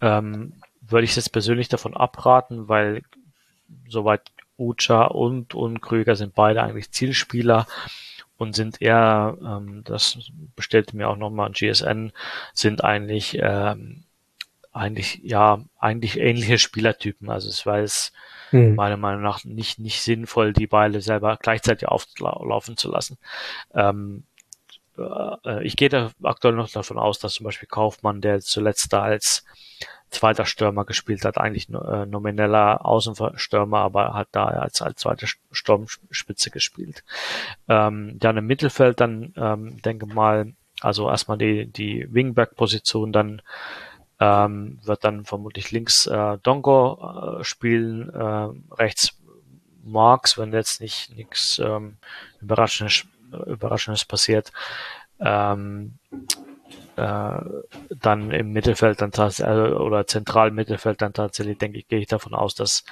[0.00, 3.02] Ähm, würde ich jetzt persönlich davon abraten, weil
[3.88, 7.66] soweit Ucha und, und Krüger sind beide eigentlich Zielspieler
[8.36, 10.18] und sind eher, ähm, das
[10.56, 12.12] bestellte mir auch nochmal GSN,
[12.52, 14.04] sind eigentlich, ähm,
[14.72, 17.30] eigentlich, ja, eigentlich ähnliche Spielertypen.
[17.30, 18.12] Also es war es
[18.50, 18.74] hm.
[18.74, 23.18] meiner Meinung nach nicht, nicht sinnvoll, die beide selber gleichzeitig auflaufen zu lassen.
[23.72, 24.33] Ähm, äh,
[25.62, 29.44] ich gehe da aktuell noch davon aus, dass zum Beispiel Kaufmann, der zuletzt da als
[30.14, 36.50] zweiter Stürmer gespielt hat, eigentlich äh, nomineller Außenstürmer, aber hat da als, als zweite Sturmspitze
[36.50, 37.04] gespielt.
[37.68, 43.42] Ähm, dann im Mittelfeld dann, ähm, denke mal, also erstmal die, die Wingback-Position, dann
[44.20, 49.18] ähm, wird dann vermutlich links äh, Dongo äh, spielen, äh, rechts
[49.82, 51.98] Marx, wenn jetzt nicht nichts ähm,
[52.40, 53.06] Überraschendes,
[53.46, 54.52] Überraschendes passiert.
[55.20, 55.98] Ähm,
[56.96, 57.40] äh,
[57.90, 62.34] dann im Mittelfeld dann tatsächlich oder zentral Mittelfeld dann tatsächlich denke ich gehe ich davon
[62.34, 62.84] aus, dass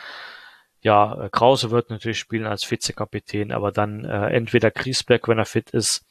[0.80, 5.70] ja Krause wird natürlich spielen als Vizekapitän, aber dann äh, entweder Griesbeck, wenn er fit
[5.70, 6.04] ist,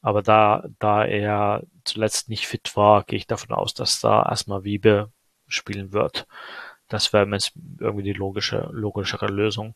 [0.00, 4.64] aber da da er zuletzt nicht fit war, gehe ich davon aus, dass da erstmal
[4.64, 5.10] Wiebe
[5.48, 6.26] spielen wird.
[6.88, 9.74] Das wäre jetzt irgendwie die logische logischere Lösung.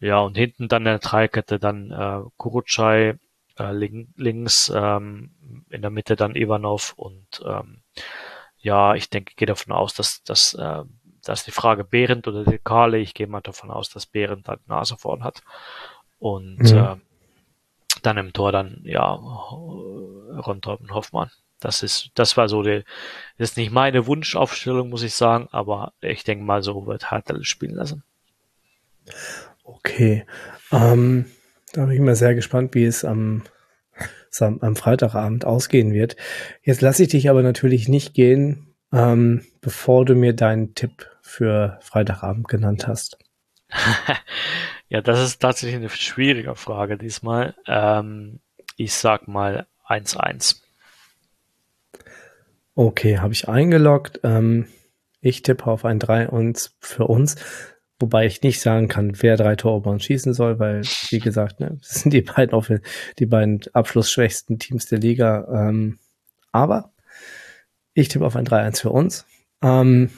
[0.00, 3.14] Ja, und hinten dann in der Dreikette dann äh, Kurucay,
[3.58, 7.82] äh, link, links, ähm, in der Mitte dann Ivanov und ähm,
[8.58, 10.82] ja, ich denke, ich gehe davon aus, dass, dass, äh,
[11.24, 14.66] dass die Frage Behrendt oder die Kale, ich gehe mal davon aus, dass Behrendt halt
[14.68, 15.42] Nase vorn hat.
[16.18, 16.76] Und mhm.
[16.76, 16.96] äh,
[18.02, 21.30] dann im Tor dann, ja, Rontorp und Hoffmann.
[21.60, 22.84] Das ist, das war so die,
[23.36, 27.42] das ist nicht meine Wunschaufstellung, muss ich sagen, aber ich denke mal, so wird Hartl
[27.44, 28.04] spielen lassen.
[29.64, 30.24] Okay.
[30.70, 31.26] Ähm,
[31.72, 33.42] da bin ich mal sehr gespannt, wie es am,
[34.40, 36.16] am, Freitagabend ausgehen wird.
[36.62, 41.78] Jetzt lasse ich dich aber natürlich nicht gehen, ähm, bevor du mir deinen Tipp für
[41.82, 43.18] Freitagabend genannt hast.
[44.88, 47.54] ja, das ist tatsächlich eine schwierige Frage diesmal.
[47.66, 48.40] Ähm,
[48.76, 50.62] ich sag mal 1-1.
[52.74, 54.20] Okay, habe ich eingeloggt.
[54.22, 54.68] Ähm,
[55.20, 57.36] ich tippe auf ein 3 und für uns
[58.00, 61.76] Wobei ich nicht sagen kann, wer drei Tore bei schießen soll, weil, wie gesagt, ne,
[61.80, 62.80] das sind die beiden,
[63.18, 65.48] die beiden abschlussschwächsten Teams der Liga.
[65.52, 65.98] Ähm,
[66.52, 66.92] aber
[67.94, 69.26] ich tippe auf ein 3-1 für uns.
[69.62, 70.10] Ähm,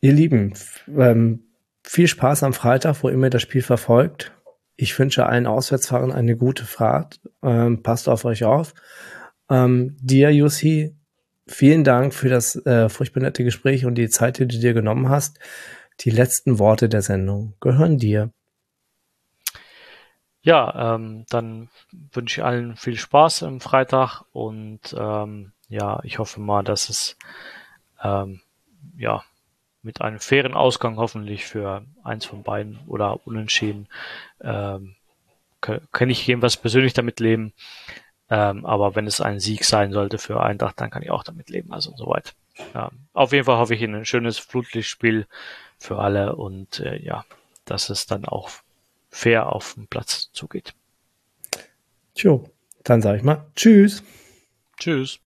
[0.00, 0.54] ihr Lieben,
[0.96, 1.44] ähm,
[1.82, 4.32] viel Spaß am Freitag, wo immer das Spiel verfolgt.
[4.76, 7.20] Ich wünsche allen Auswärtsfahrern eine gute Fahrt.
[7.42, 8.74] Ähm, passt auf euch auf.
[9.50, 10.96] Ähm, dir, Jussi,
[11.52, 15.08] vielen Dank für das äh, furchtbar nette Gespräch und die Zeit, die du dir genommen
[15.08, 15.38] hast.
[16.00, 18.30] Die letzten Worte der Sendung gehören dir.
[20.42, 21.68] Ja, ähm, dann
[22.12, 27.16] wünsche ich allen viel Spaß am Freitag und ähm, ja, ich hoffe mal, dass es
[28.02, 28.40] ähm,
[28.96, 29.22] ja
[29.82, 33.88] mit einem fairen Ausgang hoffentlich für eins von beiden oder unentschieden
[34.40, 34.96] ähm,
[35.60, 37.52] kann ich jedenfalls persönlich damit leben.
[38.32, 41.50] Ähm, aber wenn es ein Sieg sein sollte für Eintracht, dann kann ich auch damit
[41.50, 41.70] leben.
[41.70, 42.32] Also soweit.
[42.72, 45.26] Ja, auf jeden Fall hoffe ich in ein schönes Flutlichtspiel
[45.78, 47.26] für alle und äh, ja,
[47.66, 48.48] dass es dann auch
[49.10, 50.72] fair auf dem Platz zugeht.
[52.14, 52.48] Tjo,
[52.84, 54.02] dann sage ich mal Tschüss.
[54.78, 55.20] Tschüss.